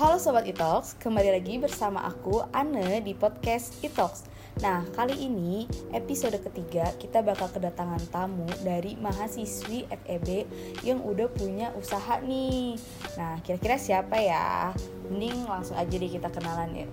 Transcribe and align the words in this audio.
Halo 0.00 0.16
Sobat 0.16 0.48
Itox, 0.48 0.96
kembali 0.96 1.28
lagi 1.28 1.60
bersama 1.60 2.00
aku 2.00 2.40
Anne 2.56 3.04
di 3.04 3.12
podcast 3.12 3.84
Itox. 3.84 4.24
Nah, 4.64 4.80
kali 4.96 5.12
ini 5.28 5.68
episode 5.92 6.40
ketiga 6.40 6.88
kita 6.96 7.20
bakal 7.20 7.52
kedatangan 7.52 8.00
tamu 8.08 8.48
dari 8.64 8.96
mahasiswi 8.96 9.84
FEB 9.92 10.48
yang 10.88 11.04
udah 11.04 11.28
punya 11.28 11.68
usaha 11.76 12.16
nih. 12.24 12.80
Nah, 13.20 13.44
kira-kira 13.44 13.76
siapa 13.76 14.16
ya? 14.16 14.72
Mending 15.12 15.44
langsung 15.44 15.76
aja 15.76 15.92
deh 15.92 16.08
kita 16.08 16.32
kenalan 16.32 16.72
ya 16.72 16.88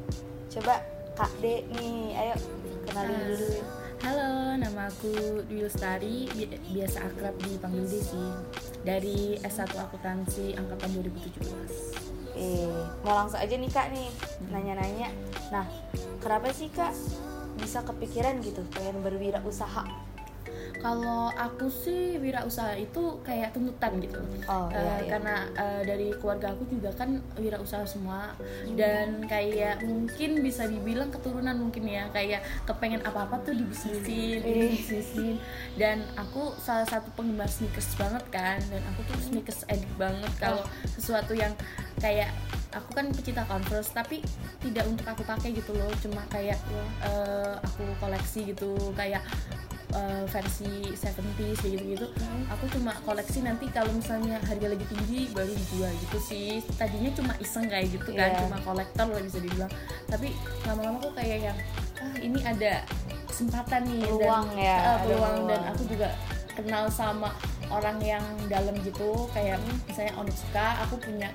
Coba 0.52 0.84
Kak 1.16 1.32
D 1.40 1.64
nih, 1.80 2.12
ayo 2.12 2.36
kenalin 2.92 3.24
dulu. 3.24 3.48
Halo, 4.04 4.60
nama 4.60 4.92
aku 4.92 5.48
Dwi 5.48 5.64
Lestari, 5.64 6.28
bi- 6.36 6.60
biasa 6.76 7.08
akrab 7.08 7.40
dipanggil 7.40 7.88
Desi 7.88 8.28
Dari 8.84 9.40
S1 9.48 9.80
Akuntansi 9.80 10.60
Angkatan 10.60 10.92
2017 10.92 11.97
Eh, 12.38 12.70
mau 13.02 13.18
langsung 13.18 13.42
aja 13.42 13.58
nih 13.58 13.72
kak 13.74 13.90
nih 13.90 14.10
nanya-nanya. 14.54 15.10
Nah, 15.50 15.66
kenapa 16.22 16.54
sih 16.54 16.70
kak 16.70 16.94
bisa 17.58 17.82
kepikiran 17.82 18.38
gitu 18.46 18.62
pengen 18.78 19.02
berwirausaha? 19.02 20.07
Kalau 20.78 21.30
aku 21.30 21.68
sih 21.68 22.16
wirausaha 22.18 22.78
itu 22.78 23.18
kayak 23.22 23.52
tuntutan 23.52 23.98
gitu. 23.98 24.22
Oh, 24.46 24.70
Eh, 24.70 24.78
iya, 24.78 24.96
iya. 25.02 25.10
Karena 25.10 25.36
eh, 25.50 25.82
dari 25.84 26.08
keluarga 26.14 26.54
aku 26.54 26.64
juga 26.68 26.94
kan 26.94 27.18
wirausaha 27.36 27.82
semua. 27.84 28.38
Dan 28.72 29.26
kayak 29.26 29.82
mungkin 29.84 30.40
bisa 30.40 30.66
dibilang 30.66 31.10
keturunan 31.10 31.58
mungkin 31.58 31.84
ya. 31.84 32.06
Kayak 32.10 32.46
kepengen 32.64 33.02
apa-apa 33.02 33.42
tuh 33.42 33.58
dibisnisin, 33.58 34.40
Eh. 34.40 34.70
dibisnisin. 34.70 35.36
Dan 35.74 36.06
aku 36.14 36.54
salah 36.58 36.86
satu 36.86 37.10
penggemar 37.14 37.50
sneakers 37.50 37.98
banget 37.98 38.24
kan. 38.30 38.62
Dan 38.70 38.82
aku 38.86 39.02
tuh 39.04 39.18
sneakers 39.20 39.66
addict 39.66 39.94
banget 39.98 40.30
Kalau 40.38 40.62
sesuatu 40.86 41.34
yang 41.34 41.52
kayak 41.98 42.30
aku 42.70 42.94
kan 42.94 43.10
pecinta 43.10 43.42
Converse 43.50 43.90
tapi 43.90 44.22
tidak 44.62 44.86
untuk 44.86 45.10
aku 45.10 45.26
pakai 45.26 45.50
gitu 45.52 45.74
loh. 45.74 45.90
Cuma 46.00 46.22
kayak 46.30 46.62
eh, 47.02 47.54
aku 47.58 47.82
koleksi 47.98 48.54
gitu. 48.54 48.78
Kayak 48.94 49.26
eh, 49.88 50.24
versi 50.28 50.92
70s 50.92 51.58
kayak 51.64 51.72
gitu-gitu. 51.80 52.08
Aku 52.52 52.66
cuma 52.76 52.92
koleksi 53.04 53.40
nanti 53.40 53.72
kalau 53.72 53.92
misalnya 53.92 54.40
harga 54.44 54.68
lagi 54.68 54.86
tinggi 54.88 55.32
baru 55.32 55.52
dijual 55.52 55.92
gitu 56.04 56.18
sih. 56.20 56.60
Tadinya 56.76 57.12
cuma 57.16 57.34
iseng 57.40 57.68
kayak 57.68 57.88
gitu 57.96 58.12
kan 58.12 58.30
Iya. 58.32 58.40
cuma 58.48 58.58
kolektor 58.62 59.08
lah 59.08 59.22
bisa 59.24 59.40
dibilang. 59.40 59.72
Tapi 60.08 60.28
lama-lama 60.68 60.98
kok 61.00 61.14
kayak 61.16 61.40
yang 61.52 61.58
ah 61.98 62.16
ini 62.20 62.40
ada 62.44 62.84
kesempatan 63.26 63.82
nih 63.88 64.06
Peluang 64.06 64.48
dan, 64.54 64.60
ya, 64.60 64.76
eh, 64.76 64.82
ada 64.84 65.00
peluang. 65.08 65.36
Dan 65.36 65.44
peluang. 65.48 65.64
aku 65.72 65.84
juga 65.88 66.10
kenal 66.54 66.84
sama 66.90 67.30
orang 67.70 67.98
yang 68.02 68.24
dalam 68.50 68.76
gitu. 68.84 69.30
Kayak 69.32 69.62
misalnya 69.88 70.14
Onitsuka 70.20 70.68
aku 70.84 70.96
punya 71.00 71.30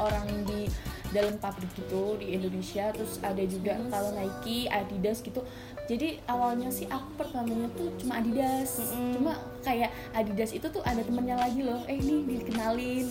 orang 0.00 0.24
di 0.48 0.70
dalam 1.10 1.34
pabrik 1.36 1.66
gitu 1.74 2.14
di 2.16 2.32
Indonesia 2.32 2.90
terus 2.90 3.18
ada 3.18 3.42
juga 3.42 3.74
kalau 3.86 4.10
Nike 4.12 4.66
Adidas 4.66 5.20
gitu 5.20 5.42
jadi 5.84 6.22
awalnya 6.24 6.70
sih 6.70 6.86
aku 6.86 7.18
pertamanya 7.18 7.66
tuh 7.74 7.90
cuma 7.98 8.18
Adidas 8.18 8.78
Mm-mm. 8.78 9.18
cuma 9.18 9.32
kayak 9.60 9.90
Adidas 10.10 10.50
itu 10.50 10.62
tuh 10.64 10.78
ada 10.80 11.02
temennya 11.02 11.34
lagi 11.34 11.60
loh 11.60 11.82
eh 11.84 11.98
ini 11.98 12.22
dikenalin 12.38 13.06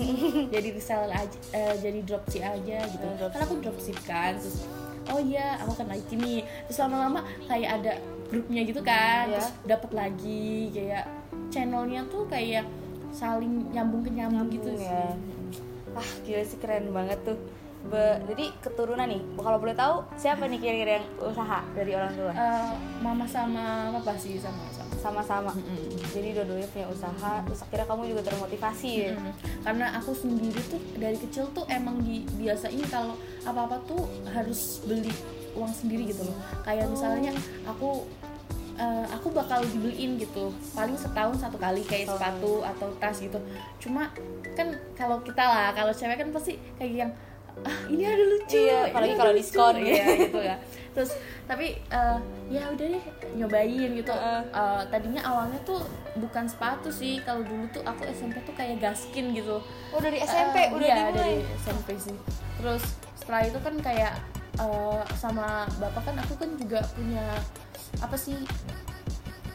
jadi 0.48 0.68
reseller 0.72 1.12
aja 1.12 1.38
eh, 1.52 1.76
jadi 1.78 2.00
dropship 2.02 2.40
aja 2.40 2.78
gitu 2.86 3.04
Oh, 3.04 3.14
dropship. 3.18 3.34
kan 3.36 3.42
aku 3.44 3.56
dropship 3.60 3.98
kan 4.04 4.32
terus 4.36 4.64
oh 5.10 5.20
iya 5.20 5.60
aku 5.60 5.74
kan 5.76 5.88
Nike 5.88 6.16
nih 6.16 6.40
terus 6.66 6.80
lama-lama 6.80 7.20
kayak 7.46 7.72
ada 7.78 7.94
grupnya 8.30 8.62
gitu 8.64 8.80
kan 8.80 9.28
Iya. 9.28 9.34
terus 9.36 9.50
dapat 9.66 9.92
lagi 9.92 10.48
kayak 10.72 11.04
channelnya 11.50 12.08
tuh 12.08 12.24
kayak 12.26 12.64
saling 13.10 13.74
nyambung 13.74 14.06
ke 14.06 14.14
nyambung, 14.14 14.48
gitu 14.50 14.70
Nyambung 14.70 14.80
sih 14.80 14.88
ya. 14.88 15.98
Ah, 15.98 16.10
gila 16.22 16.44
sih 16.46 16.58
keren 16.62 16.94
banget 16.94 17.18
tuh. 17.26 17.40
Be- 17.82 18.20
jadi 18.28 18.52
keturunan 18.60 19.08
nih, 19.08 19.24
kalau 19.36 19.56
boleh 19.56 19.72
tahu 19.72 20.04
siapa 20.14 20.44
nih 20.44 20.60
kira-kira 20.60 20.92
yang 21.00 21.08
usaha 21.18 21.64
dari 21.72 21.92
orang 21.92 22.12
tua? 22.12 22.32
Eh, 22.32 22.72
mama 23.00 23.24
sama 23.24 23.66
papa 23.94 24.14
sih 24.14 24.36
sama 24.36 24.60
sama 24.70 24.92
Sama-sama. 25.00 25.52
Jadi 26.12 26.36
dua-duanya 26.36 26.68
punya 26.68 26.88
usaha, 26.88 27.40
terus 27.42 27.64
akhirnya 27.64 27.88
kamu 27.88 28.04
juga 28.10 28.22
termotivasi 28.26 28.92
ya. 29.02 29.16
Mm. 29.16 29.32
karena 29.60 29.86
aku 29.94 30.12
sendiri 30.12 30.60
tuh 30.66 30.82
dari 30.94 31.16
kecil 31.18 31.48
tuh 31.50 31.64
emang 31.68 32.00
dibiasain 32.00 32.84
kalau 32.86 33.16
apa 33.42 33.60
apa 33.64 33.78
tuh 33.86 34.04
harus 34.26 34.84
beli 34.84 35.12
uang 35.52 35.72
sendiri 35.72 36.04
gitu 36.06 36.24
loh 36.24 36.36
kayak 36.62 36.84
misalnya 36.86 37.32
aku 37.64 38.04
eh, 38.76 39.06
aku 39.10 39.32
bakal 39.32 39.60
dibeliin 39.66 40.16
gitu 40.18 40.52
paling 40.74 40.96
setahun 40.96 41.36
satu 41.38 41.56
kali 41.56 41.80
kayak 41.82 42.08
Oh. 42.08 42.16
sepatu 42.16 42.54
atau 42.66 42.88
tas 42.98 43.16
gitu 43.18 43.40
cuma 43.80 44.12
kan 44.54 44.68
kalau 44.94 45.20
kita 45.20 45.42
lah 45.42 45.72
kalau 45.72 45.92
cewek 45.92 46.16
kan 46.18 46.30
pasti 46.30 46.56
kayak 46.76 46.94
yang 46.98 47.12
ah 47.62 47.78
ini 47.92 48.04
ada 48.04 48.24
lucu 48.24 48.58
Iya, 48.58 48.80
apalagi 48.88 49.14
kalau 49.14 49.32
lucu." 49.32 49.40
diskon. 49.42 49.76
iya 49.80 50.04
gitu 50.24 50.40
ya 50.40 50.58
terus 50.90 51.12
tapi 51.46 51.68
eh, 51.78 52.18
ya 52.48 52.66
udah 52.68 52.88
deh 52.90 53.04
nyobain 53.32 53.90
gitu. 53.94 54.10
Eh, 54.10 54.42
tadinya 54.86 55.22
awalnya 55.24 55.60
tuh 55.64 55.80
bukan 56.16 56.46
sepatu 56.46 56.90
sih 56.90 57.20
kalau 57.20 57.42
dulu 57.42 57.66
tuh 57.70 57.82
aku 57.84 58.04
SMP 58.06 58.42
tuh 58.42 58.54
kayak 58.54 58.78
gaskin 58.80 59.32
gitu 59.32 59.62
Oh, 59.90 60.00
dari 60.00 60.20
SMP 60.20 60.56
Eh, 60.60 60.68
udah 60.72 60.84
iya, 60.84 60.96
dimulai. 61.08 61.16
dari 61.16 61.36
SMP 61.58 61.88
sih 61.96 62.16
terus 62.56 62.84
setelah 63.16 63.42
itu 63.44 63.58
kan 63.58 63.76
kayak 63.80 64.14
eh, 64.56 65.02
sama 65.16 65.48
bapak 65.78 66.04
kan 66.04 66.16
aku 66.18 66.34
kan 66.36 66.50
juga 66.56 66.82
punya 66.92 67.24
apa 67.98 68.16
sih 68.16 68.36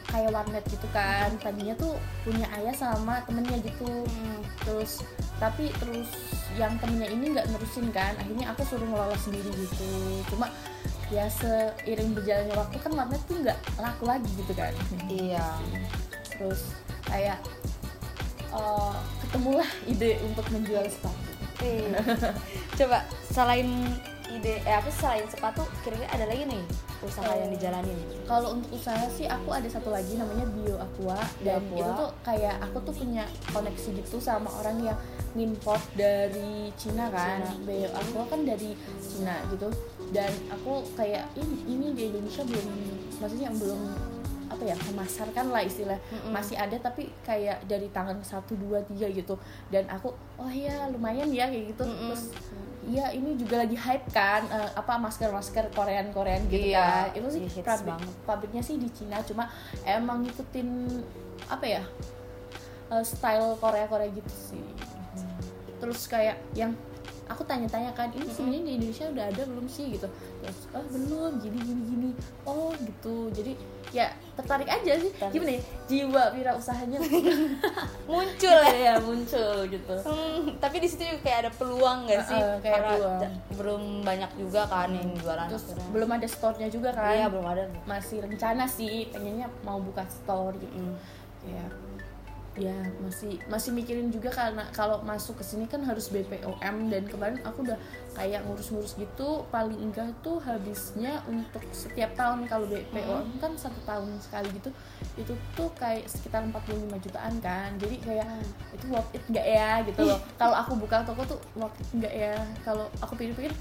kayak 0.05 0.31
warnet 0.31 0.63
gitu 0.65 0.87
kan 0.89 1.27
tadinya 1.37 1.75
tuh 1.75 1.93
punya 2.23 2.47
ayah 2.55 2.71
sama 2.73 3.19
temennya 3.23 3.59
gitu 3.61 3.85
Hmm. 4.05 4.39
terus 4.63 5.03
tapi 5.35 5.71
terus 5.81 6.07
yang 6.55 6.79
temennya 6.79 7.11
ini 7.11 7.35
nggak 7.35 7.51
nerusin 7.51 7.91
kan 7.91 8.15
akhirnya 8.15 8.55
aku 8.55 8.63
suruh 8.63 8.87
ngelola 8.87 9.17
sendiri 9.19 9.51
gitu. 9.51 9.89
Cuma 10.31 10.47
ya 11.13 11.29
seiring 11.29 12.17
berjalannya 12.17 12.55
waktu 12.57 12.77
kan 12.81 12.91
warnet 12.97 13.21
tuh 13.29 13.37
nggak 13.43 13.59
laku 13.77 14.03
lagi 14.07 14.31
gitu 14.39 14.53
kan. 14.55 14.73
Iya. 15.11 15.47
terus 16.35 16.75
kayak 17.07 17.39
eh, 18.51 18.95
ketemulah 19.23 19.69
ide 19.87 20.19
untuk 20.27 20.43
menjual 20.51 20.83
sepatu. 20.91 21.31
Eh, 21.63 21.95
Coba 22.75 23.07
selain 23.31 23.67
ide 24.31 24.61
eh 24.65 24.75
apa 24.75 24.89
selain 24.89 25.25
sepatu 25.29 25.61
kira-kira 25.85 26.09
ada 26.09 26.25
lagi 26.25 26.43
nih 26.49 26.63
usaha 27.05 27.31
yang 27.37 27.51
dijalanin. 27.53 27.97
kalau 28.25 28.57
untuk 28.57 28.69
usaha 28.73 29.05
sih 29.13 29.29
aku 29.29 29.49
ada 29.53 29.69
satu 29.69 29.93
lagi 29.93 30.17
namanya 30.17 30.45
Bio 30.49 30.75
Aqua 30.81 31.19
dan 31.45 31.61
Aqua. 31.61 31.77
itu 31.77 31.91
tuh 31.93 32.11
kayak 32.25 32.55
aku 32.63 32.77
tuh 32.81 32.95
punya 32.97 33.23
koneksi 33.53 33.89
gitu 34.01 34.17
sama 34.17 34.49
orang 34.61 34.77
yang 34.81 34.97
ngimport 35.37 35.83
dari 35.93 36.73
Cina 36.79 37.11
kan 37.13 37.45
Cina. 37.45 37.65
Bio 37.67 37.89
Aqua 37.93 38.23
kan 38.25 38.41
dari 38.47 38.73
Cina 38.97 39.35
gitu 39.53 39.69
dan 40.09 40.31
aku 40.49 40.85
kayak 40.97 41.29
ini, 41.37 41.55
ini 41.69 41.85
di 41.93 42.01
Indonesia 42.09 42.41
belum 42.45 42.65
maksudnya 43.21 43.49
belum 43.53 43.81
apa 44.45 44.63
ya 44.63 44.75
memasarkan 44.77 45.51
lah 45.51 45.61
istilah 45.65 45.99
Mm-mm. 46.13 46.31
masih 46.31 46.55
ada 46.55 46.77
tapi 46.77 47.09
kayak 47.25 47.65
dari 47.65 47.89
tangan 47.89 48.21
satu 48.21 48.53
dua 48.55 48.79
tiga 48.85 49.09
gitu 49.09 49.35
dan 49.73 49.89
aku 49.89 50.13
oh 50.37 50.51
ya 50.53 50.87
lumayan 50.93 51.27
ya 51.33 51.49
kayak 51.49 51.73
gitu 51.73 51.83
Mm-mm. 51.83 52.13
terus 52.13 52.23
Iya 52.85 53.09
ini 53.11 53.33
juga 53.33 53.65
lagi 53.65 53.73
hype 53.73 54.13
kan 54.13 54.45
eh, 54.45 54.69
apa 54.77 55.01
masker 55.01 55.33
masker 55.33 55.73
Korean 55.73 56.13
Korean 56.13 56.45
gitu 56.45 56.69
Iya, 56.69 57.09
kan. 57.09 57.17
Itu 57.17 57.27
sih 57.33 57.43
pabrik, 57.59 57.97
banget. 57.97 58.13
pabriknya 58.29 58.61
sih 58.61 58.77
di 58.77 58.89
Cina 58.93 59.25
cuma 59.25 59.49
emang 59.81 60.21
ngikutin 60.21 60.69
apa 61.49 61.65
ya 61.65 61.83
eh, 62.93 63.03
style 63.03 63.57
Korea 63.57 63.89
Korea 63.89 64.05
gitu 64.13 64.29
sih. 64.29 64.61
Terus 65.81 66.05
kayak 66.05 66.37
yang 66.53 66.77
aku 67.25 67.41
tanya-tanya 67.41 67.89
kan 67.97 68.13
ini 68.13 68.29
sebenarnya 68.29 68.63
di 68.63 68.71
Indonesia 68.77 69.05
udah 69.09 69.25
ada 69.33 69.41
belum 69.49 69.65
sih? 69.65 69.97
Gitu. 69.97 70.07
Terus 70.45 70.59
oh 70.77 70.85
belum 70.85 71.31
gini 71.41 71.57
gini 71.57 71.81
gini. 71.89 72.09
Oh 72.45 72.69
gitu. 72.77 73.33
Jadi 73.33 73.57
ya 73.95 74.07
tertarik 74.35 74.67
aja 74.67 74.93
sih 74.97 75.07
Tertarik. 75.09 75.31
gimana 75.31 75.51
ya 75.53 75.61
jiwa 75.87 76.23
wirausahanya 76.35 76.99
Muncul 78.05 78.59
ya. 78.61 78.75
ya 78.75 78.93
muncul 78.99 79.55
gitu 79.65 79.95
Hmm, 79.97 80.59
tapi 80.59 80.77
di 80.77 80.87
situ 80.87 81.01
juga 81.01 81.19
kayak 81.23 81.37
ada 81.39 81.51
peluang 81.53 81.99
gak 82.05 82.21
sih? 82.23 82.35
Heeh, 82.35 82.55
kayak 82.59 82.73
Karena 82.75 82.91
peluang. 82.91 83.21
belum 83.55 83.81
banyak 84.03 84.31
juga 84.35 84.61
kan 84.67 84.89
yang 84.91 85.09
jualan. 85.15 85.47
terus 85.47 85.63
akhirnya. 85.65 85.87
belum 85.89 86.09
ada 86.11 86.27
store-nya 86.27 86.67
juga 86.67 86.89
kan 86.91 87.13
Iya, 87.13 87.27
belum 87.27 87.45
ada. 87.47 87.63
masih 87.85 88.17
rencana 88.19 88.63
sih 88.67 89.07
pengennya 89.09 89.47
mau 89.61 89.79
buka 89.79 90.03
store 90.05 90.53
gitu 90.57 90.75
Mm. 90.75 90.95
ya 91.47 91.65
ya 92.55 92.75
masih 93.03 93.35
masih 93.51 93.75
mikirin 93.75 94.07
juga 94.07 94.31
karena 94.31 94.63
kalau 94.71 95.03
masuk 95.03 95.39
ke 95.39 95.43
sini 95.43 95.67
kan 95.67 95.83
harus 95.83 96.07
BPOM 96.07 96.87
dan 96.87 97.03
kemarin 97.03 97.39
aku 97.43 97.67
udah 97.67 97.75
kayak 98.15 98.47
ngurus-ngurus 98.47 98.95
gitu. 98.95 99.43
Paling 99.51 99.75
enggak 99.75 100.15
tuh 100.23 100.39
habisnya 100.39 101.19
untuk 101.27 101.59
setiap 101.75 102.15
tahun 102.15 102.47
kalau 102.47 102.63
BPOM 102.71 103.43
kan 103.43 103.59
satu 103.59 103.79
tahun 103.83 104.07
sekali 104.23 104.47
gitu 104.55 104.71
itu 105.19 105.33
tuh 105.55 105.69
kayak 105.75 106.07
sekitar 106.07 106.47
45 106.47 106.95
jutaan 107.03 107.35
kan. 107.43 107.75
Jadi 107.75 107.99
kayak 107.99 108.27
itu 108.71 108.85
worth 108.87 109.11
it 109.11 109.23
nggak 109.27 109.47
ya 109.47 109.83
gitu 109.83 110.01
loh. 110.07 110.19
Kalau 110.41 110.55
aku 110.55 110.79
buka 110.79 111.03
toko 111.03 111.27
tuh 111.27 111.39
worth 111.59 111.75
it 111.75 111.89
nggak 111.91 112.13
ya? 112.15 112.35
Kalau 112.63 112.87
aku 113.03 113.19
pikir-pikir 113.19 113.51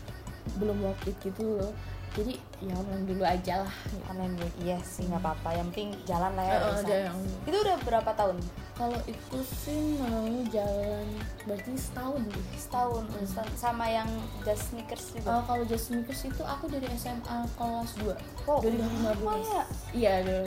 belum 0.62 0.78
worth 0.86 1.10
it 1.10 1.16
gitu 1.18 1.58
loh 1.58 1.74
jadi 2.14 2.32
ya 2.62 2.74
online 2.78 3.04
dulu 3.10 3.22
aja 3.26 3.54
lah. 3.66 3.74
Online 4.06 4.38
dulu. 4.38 4.50
Iya 4.62 4.78
sih 4.86 5.02
nggak 5.10 5.18
apa-apa. 5.18 5.48
Yang 5.58 5.66
penting 5.74 5.90
jalan 6.06 6.32
lah 6.38 6.44
ya 6.46 6.56
ada 6.78 6.96
yang 7.10 7.18
itu 7.42 7.56
udah 7.58 7.76
berapa 7.82 8.10
tahun? 8.14 8.36
Kalau 8.74 8.98
itu 9.06 9.38
sih 9.42 9.98
mau 9.98 10.26
jalan 10.50 11.06
berarti 11.46 11.72
setahun 11.74 12.22
deh. 12.26 12.46
Setahun. 12.54 13.04
Setahun. 13.26 13.54
sama 13.58 13.86
yang 13.90 14.06
just 14.46 14.70
sneakers 14.70 15.10
juga? 15.10 15.38
Oh, 15.38 15.42
kalau 15.46 15.64
Just 15.66 15.90
Sneakers 15.90 16.22
itu 16.26 16.42
aku 16.42 16.70
dari 16.70 16.86
SMA 16.94 17.38
kelas 17.58 17.92
2 17.98 18.14
Oh, 18.46 18.60
2015 18.60 19.24
lama 19.24 19.34
ya? 19.40 19.62
Iya, 19.94 20.12
udah, 20.22 20.40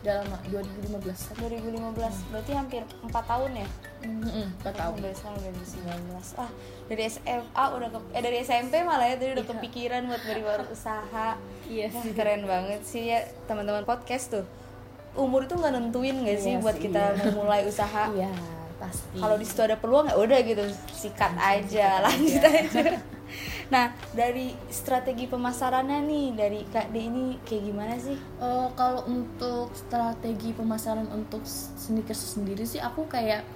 udah 0.00 0.14
lama 0.16 0.38
2015 0.48 0.96
2015 1.36 2.32
berarti 2.32 2.52
hampir 2.52 2.82
4 3.02 3.12
tahun 3.12 3.50
ya? 3.54 3.68
Mm-mm, 4.00 4.46
4 4.58 4.72
tahun. 4.72 4.96
dari 4.96 5.12
sekarang 5.12 5.36
udah 5.36 5.52
2019 5.52 6.40
ah 6.40 6.50
dari 6.88 7.02
SMA 7.06 7.64
udah 7.70 7.88
ke, 7.88 7.98
eh 8.10 8.22
dari 8.22 8.36
SMP 8.40 8.74
malah 8.80 9.06
ya 9.06 9.16
tadi 9.16 9.30
udah 9.30 9.44
Iya. 9.44 9.52
kepikiran 9.52 10.00
buat 10.06 10.22
beri 10.24 10.42
usaha 10.66 11.28
Iya 11.64 11.86
Wah, 11.88 12.02
keren 12.10 12.42
banget 12.44 12.80
sih 12.82 13.04
ya 13.06 13.20
teman-teman 13.44 13.84
podcast 13.84 14.32
tuh. 14.32 14.44
Umur 15.12 15.44
itu 15.44 15.54
nggak 15.54 15.70
nentuin 15.70 16.16
nggak 16.18 16.38
sih 16.38 16.52
Iya 16.52 16.58
buat 16.58 16.74
sih, 16.74 16.88
kita 16.88 17.02
iya. 17.12 17.22
memulai 17.28 17.62
usaha? 17.62 18.10
Iya, 18.10 18.32
pasti. 18.76 19.16
Kalau 19.16 19.36
di 19.36 19.44
situ 19.44 19.60
ada 19.60 19.76
peluang 19.76 20.06
ya 20.06 20.16
udah 20.16 20.38
gitu 20.40 20.64
sikat 20.90 21.30
aja 21.36 22.00
lanjut 22.00 22.42
aja 22.42 22.82
nah 23.70 23.94
dari 24.12 24.52
strategi 24.68 25.30
pemasarannya 25.30 26.02
nih 26.04 26.26
dari 26.34 26.60
kak 26.68 26.90
D 26.90 26.96
ini 27.06 27.24
kayak 27.46 27.62
gimana 27.66 27.94
sih? 27.96 28.18
Eh, 28.18 28.68
kalau 28.74 29.06
untuk 29.06 29.70
strategi 29.74 30.50
pemasaran 30.54 31.06
untuk 31.14 31.46
sneakers 31.46 32.38
sendiri 32.38 32.66
sih 32.66 32.82
aku 32.82 33.06
kayak 33.06 33.46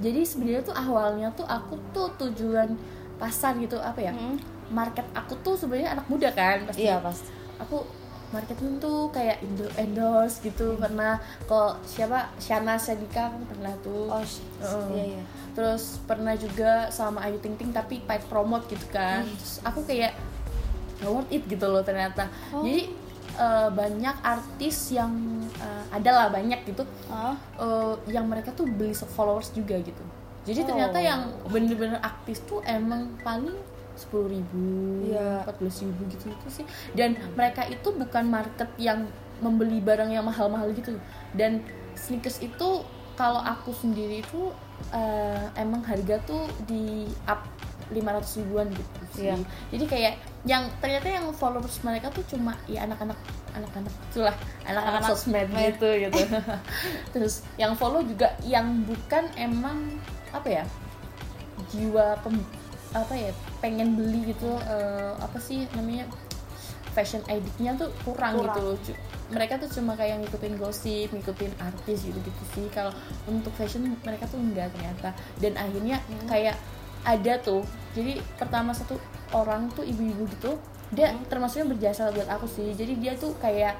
jadi 0.00 0.28
sebenarnya 0.28 0.62
tuh 0.68 0.76
awalnya 0.76 1.28
tuh 1.32 1.48
aku 1.48 1.80
tuh 1.96 2.12
tujuan 2.20 2.76
pasar 3.16 3.56
gitu 3.56 3.80
apa 3.80 4.00
ya? 4.00 4.12
Hmm. 4.12 4.36
market 4.66 5.06
aku 5.14 5.38
tuh 5.46 5.54
sebenarnya 5.54 5.94
anak 5.94 6.06
muda 6.10 6.34
kan 6.34 6.66
pasti. 6.66 6.90
Iya 6.90 6.98
pasti. 6.98 7.30
Aku 7.62 7.86
marketing 8.30 8.78
tuh 8.78 9.10
kayak 9.10 9.38
endorse 9.76 10.42
gitu. 10.42 10.74
Pernah 10.76 11.18
kok 11.46 11.82
siapa? 11.86 12.30
Shana 12.38 12.74
Sedika 12.76 13.30
kan 13.30 13.42
pernah 13.46 13.72
tuh. 13.80 14.10
Oh 14.10 14.22
Heeh. 14.22 14.86
iya 14.94 15.04
iya. 15.18 15.22
Terus 15.54 16.02
pernah 16.04 16.34
juga 16.36 16.90
sama 16.90 17.24
Ayu 17.24 17.38
Ting 17.38 17.56
Ting 17.56 17.70
tapi 17.70 18.02
paid 18.02 18.22
promote 18.26 18.66
gitu 18.68 18.86
kan. 18.90 19.24
Terus 19.24 19.62
aku 19.62 19.86
kayak 19.86 20.12
nggak 21.00 21.10
worth 21.12 21.30
it 21.30 21.42
gitu 21.46 21.66
loh 21.68 21.84
ternyata. 21.84 22.26
Oh. 22.50 22.64
jadi 22.64 22.88
eh, 23.36 23.68
banyak 23.68 24.16
artis 24.24 24.96
yang 24.96 25.12
eh, 25.60 25.84
ada 25.92 26.10
lah 26.10 26.26
banyak 26.32 26.64
gitu. 26.64 26.82
Ah, 27.08 27.36
eh, 27.60 27.94
yang 28.10 28.24
mereka 28.26 28.52
tuh 28.52 28.64
beli 28.64 28.92
followers 28.92 29.52
juga 29.52 29.76
gitu. 29.80 30.02
Jadi 30.46 30.62
Oh. 30.62 30.66
ternyata 30.72 30.98
yang 31.02 31.20
bener-bener 31.50 31.98
aktif 32.00 32.38
tuh 32.46 32.62
emang 32.64 33.10
paling 33.20 33.56
sepuluh 33.96 34.28
ribu, 34.30 34.64
Iya. 35.08 35.42
empat 35.44 35.56
ribu 35.60 36.02
gitu 36.12 36.26
itu 36.30 36.48
sih. 36.62 36.66
Dan 36.92 37.16
mereka 37.34 37.64
itu 37.66 37.88
bukan 37.92 38.24
market 38.28 38.68
yang 38.76 39.08
membeli 39.40 39.80
barang 39.80 40.12
yang 40.12 40.24
mahal-mahal 40.24 40.70
gitu. 40.72 40.96
Dan 41.36 41.64
sneakers 41.96 42.40
itu 42.40 42.84
kalau 43.16 43.40
aku 43.40 43.72
sendiri 43.72 44.20
itu 44.20 44.52
eh, 44.92 45.44
emang 45.56 45.80
harga 45.88 46.20
tuh 46.28 46.44
di 46.68 47.08
up 47.24 47.48
500 47.90 48.38
ribuan 48.42 48.66
gitu 48.68 49.00
sih. 49.14 49.30
Iya. 49.30 49.36
Jadi 49.72 49.84
kayak 49.86 50.12
yang 50.44 50.68
ternyata 50.82 51.06
yang 51.08 51.26
followers 51.32 51.78
mereka 51.86 52.10
tuh 52.10 52.22
cuma 52.26 52.54
ya 52.66 52.82
anak-anak 52.86 53.16
anak-anak 53.56 53.94
itulah 54.12 54.36
anak-anak 54.68 55.02
sosmed. 55.06 55.48
gitu 55.48 55.88
gitu. 56.06 56.22
Terus 57.14 57.46
yang 57.56 57.72
follow 57.78 58.02
juga 58.04 58.34
yang 58.44 58.84
bukan 58.84 59.30
emang 59.38 59.96
apa 60.34 60.48
ya 60.62 60.64
jiwa 61.72 62.20
pem, 62.20 62.36
apa 62.96 63.12
ya 63.12 63.30
pengen 63.60 63.92
beli 63.92 64.32
gitu 64.32 64.56
eh, 64.58 65.12
apa 65.16 65.36
sih 65.36 65.68
namanya 65.76 66.08
fashion 66.90 67.20
editnya 67.28 67.76
tuh 67.76 67.92
kurang, 68.02 68.40
Kurang. 68.40 68.56
gitu 68.56 68.60
loh 68.64 68.76
mereka 69.28 69.60
tuh 69.60 69.68
cuma 69.68 69.92
kayak 69.92 70.16
ngikutin 70.24 70.56
gosip 70.56 71.12
ngikutin 71.12 71.52
artis 71.60 72.08
gitu 72.08 72.16
gitu 72.16 72.42
sih 72.54 72.66
kalau 72.72 72.88
untuk 73.28 73.52
fashion 73.52 73.84
mereka 74.00 74.24
tuh 74.24 74.40
enggak 74.40 74.72
ternyata 74.72 75.12
dan 75.36 75.52
akhirnya 75.56 76.00
Hmm. 76.00 76.24
kayak 76.24 76.56
ada 77.04 77.36
tuh 77.38 77.62
jadi 77.92 78.16
pertama 78.34 78.72
satu 78.72 78.96
orang 79.30 79.68
tuh 79.70 79.84
ibu-ibu 79.84 80.24
gitu 80.32 80.56
dia 80.88 81.12
Hmm. 81.12 81.20
termasuknya 81.28 81.68
berjasa 81.68 82.08
buat 82.10 82.30
aku 82.32 82.48
sih 82.48 82.72
jadi 82.72 82.96
dia 82.96 83.12
tuh 83.14 83.36
kayak 83.36 83.76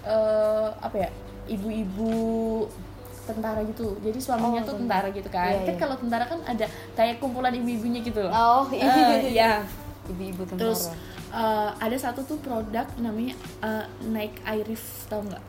eh 0.00 0.68
apa 0.80 0.96
ya 0.96 1.08
ibu-ibu 1.46 2.64
tentara 3.32 3.60
gitu. 3.62 3.96
Jadi 3.98 4.18
suaminya 4.18 4.60
Oh, 4.62 4.68
tuh 4.68 4.76
tentara. 4.80 5.08
gitu 5.10 5.28
kan. 5.28 5.50
Iya, 5.50 5.62
kan 5.64 5.74
iya. 5.74 5.80
kalau 5.80 5.96
tentara 5.96 6.24
kan 6.26 6.40
ada 6.44 6.66
kayak 6.94 7.14
kumpulan 7.18 7.52
ibu-ibunya 7.52 8.00
gitu. 8.00 8.20
Loh 8.22 8.32
oh 8.32 8.64
iya. 8.70 8.90
Iya. 9.20 9.52
Ibu-ibu 10.06 10.42
tentara. 10.44 10.60
Terus 10.60 10.90
eh, 11.30 11.70
ada 11.76 11.96
satu 11.96 12.20
tuh 12.22 12.38
produk 12.38 12.86
namanya 12.96 13.34
eh, 13.62 13.84
Nike 14.04 14.40
Airif 14.42 14.82
tau 15.06 15.22
nggak? 15.22 15.44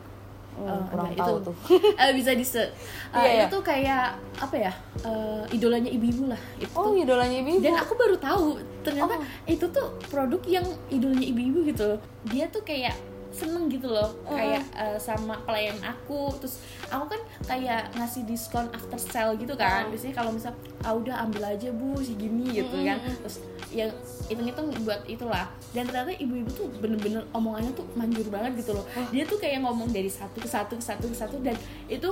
Oh, 0.51 0.67
Eh, 0.67 0.83
kurang 0.91 1.15
tahu 1.15 1.35
itu? 1.39 1.43
tuh. 1.47 1.55
Eh, 2.03 2.11
bisa 2.11 2.31
di 2.35 2.43
eh, 2.43 2.67
Iya, 3.15 3.31
iya. 3.31 3.43
itu 3.47 3.57
kayak 3.63 4.05
apa 4.35 4.55
ya 4.59 4.71
eh, 5.01 5.43
idolanya 5.55 5.87
ibu-ibu 5.87 6.27
lah. 6.27 6.41
Itu 6.59 6.75
oh 6.75 6.91
idolanya 6.91 7.39
ibu 7.39 7.63
dan 7.63 7.79
aku 7.79 7.93
baru 7.95 8.19
tahu 8.19 8.59
ternyata 8.83 9.15
Oh. 9.15 9.23
itu 9.47 9.65
tuh 9.71 9.87
produk 10.11 10.41
yang 10.45 10.67
idolanya 10.91 11.23
ibu-ibu 11.23 11.63
gitu. 11.65 11.95
Dia 12.27 12.51
tuh 12.51 12.61
kayak 12.61 12.93
seneng 13.31 13.71
gitu 13.71 13.87
loh. 13.87 14.11
Uh. 14.27 14.35
kayak 14.35 14.63
eh, 14.75 14.97
sama 14.99 15.39
pelayan 15.47 15.79
aku. 15.81 16.35
Terus 16.37 16.61
aku 16.91 17.15
kan 17.15 17.21
kayak 17.47 17.91
ngasih 17.95 18.27
diskon 18.27 18.67
after 18.75 18.99
sale 18.99 19.33
gitu 19.39 19.55
kan. 19.55 19.87
Oh. 19.87 19.95
biasanya 19.95 20.15
kalau 20.15 20.31
misal 20.35 20.53
ah 20.83 20.93
udah 20.93 21.15
ambil 21.25 21.43
aja 21.47 21.71
bu 21.71 21.97
segini 21.99 22.61
gitu 22.61 22.75
Mm-mm. 22.75 22.87
kan. 22.87 22.97
Terus 23.25 23.37
ya 23.71 23.85
hitung-hitung 24.27 24.67
buat 24.83 25.01
itulah. 25.07 25.47
Dan 25.71 25.87
ternyata 25.87 26.11
ibu-ibu 26.19 26.51
tuh 26.51 26.67
bener-bener 26.83 27.23
omongannya 27.31 27.71
tuh 27.73 27.87
manjur 27.95 28.27
banget 28.27 28.61
gitu 28.61 28.75
loh. 28.75 28.85
Oh. 28.85 29.07
dia 29.09 29.23
tuh 29.23 29.39
kayak 29.39 29.63
ngomong 29.63 29.89
dari 29.89 30.11
satu 30.11 30.37
ke 30.43 30.49
satu 30.51 30.75
ke 30.77 30.83
satu 30.83 31.05
ke 31.07 31.15
satu 31.15 31.35
dan 31.39 31.55
itu 31.87 32.11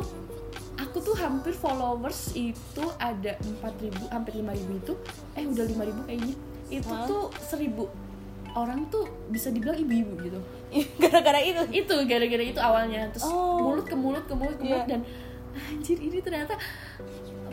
aku 0.80 1.04
tuh 1.04 1.16
hampir 1.20 1.52
followers 1.52 2.32
itu 2.34 2.84
ada 2.98 3.36
4000 3.62 4.08
hampir 4.10 4.34
5000 4.40 4.82
itu. 4.82 4.94
Eh 5.36 5.44
udah 5.44 5.66
5000 5.68 6.08
kayaknya. 6.08 6.36
Itu 6.70 6.94
tuh 7.06 7.24
1000 7.52 8.09
orang 8.54 8.88
tuh 8.88 9.04
bisa 9.28 9.50
dibilang 9.50 9.76
ibu-ibu 9.76 10.14
gitu. 10.22 10.40
Gara-gara 11.02 11.40
itu? 11.40 11.62
Itu 11.76 11.96
gara-gara 12.04 12.44
itu 12.44 12.58
awalnya. 12.58 13.10
Terus 13.10 13.26
Oh. 13.26 13.62
mulut 13.66 13.84
ke 13.84 13.94
mulut 13.94 14.24
ke 14.24 14.34
mulut 14.34 14.56
ke 14.56 14.64
mulut 14.64 14.86
Iya. 14.86 14.92
dan 14.92 15.02
anjir 15.50 15.98
ini 15.98 16.18
ternyata 16.20 16.54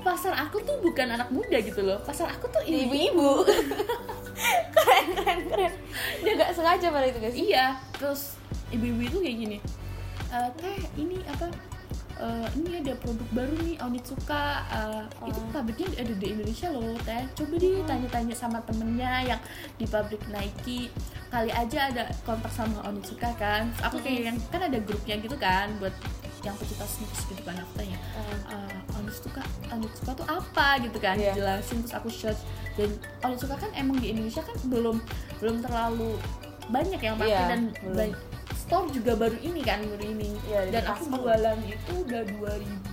pasar 0.00 0.30
aku 0.36 0.62
tuh 0.62 0.78
bukan 0.78 1.10
anak 1.10 1.28
muda 1.28 1.58
gitu 1.58 1.80
loh. 1.80 1.98
Pasar 2.00 2.28
aku 2.28 2.46
tuh 2.46 2.62
ibu-ibu. 2.62 3.42
Keren 4.76 5.06
keren 5.12 5.40
keren. 5.48 5.72
Dia 6.20 6.32
gak 6.36 6.52
sengaja 6.52 6.86
pada 6.88 7.06
itu 7.06 7.18
guys? 7.18 7.34
Iya 7.34 7.66
terus 7.92 8.36
ibu-ibu 8.68 9.00
itu 9.02 9.18
kayak 9.18 9.36
gini 9.38 9.58
"Eh, 10.28 10.48
teh 10.58 10.76
ini 10.96 11.16
apa 11.24 11.48
eh, 12.16 12.48
ini 12.54 12.80
ada 12.80 12.94
produk 12.96 13.28
baru 13.30 13.52
nih 13.58 13.76
Onitsuka. 13.78 14.44
Itu 15.22 15.38
Oh. 15.38 15.50
pabriknya 15.50 15.88
ada 15.96 16.12
di 16.12 16.26
Indonesia 16.28 16.68
loh 16.68 16.96
teh. 17.00 17.22
Coba 17.34 17.54
deh 17.54 17.82
tanya-tanya 17.82 18.34
sama 18.34 18.58
temennya 18.62 19.12
yang 19.26 19.40
di 19.74 19.84
pabrik 19.84 20.24
Nike. 20.26 20.88
Kali 21.26 21.50
aja 21.50 21.90
ada 21.90 22.02
kontak 22.22 22.50
sama 22.50 22.80
Onitsuka 22.82 23.30
kan. 23.34 23.68
Terus 23.70 23.84
aku 23.84 23.96
kayak 24.00 24.20
yang 24.26 24.36
kan 24.46 24.62
ada 24.62 24.78
grupnya 24.78 25.16
gitu 25.16 25.36
kan 25.36 25.74
buat 25.76 25.92
yang 26.40 26.54
pecinta 26.54 26.86
sneakers 26.86 27.26
gitu 27.26 27.42
kan 27.42 27.58
aku 27.58 27.72
tanya 27.74 27.98
uh, 28.46 28.70
Onitsuka 28.94 29.42
Onitsuka 29.66 30.14
tuh 30.14 30.26
apa? 30.26 30.78
gitu 30.78 30.94
kan 30.96 31.18
Iya. 31.18 31.34
jelasin 31.34 31.82
terus 31.82 31.92
aku 31.92 32.08
search. 32.08 32.38
Dan 32.74 32.94
Onitsuka 33.20 33.58
kan 33.58 33.70
emang 33.74 33.98
di 33.98 34.14
Indonesia 34.14 34.40
kan 34.40 34.54
belum 34.64 35.02
belum 35.36 35.56
terlalu 35.60 36.14
banyak 36.66 36.98
yang 36.98 37.14
pakai 37.16 37.30
Iya, 37.30 37.42
dan 37.48 37.60
belum. 37.76 38.10
Store 38.66 38.90
juga 38.90 39.12
baru 39.14 39.38
ini 39.38 39.60
kan 39.62 39.78
baru 39.86 40.04
ini. 40.10 40.28
Di 40.42 40.74
dan 40.74 40.84
aku 40.90 41.04
jualan 41.14 41.58
itu 41.62 41.92
udah 42.02 42.22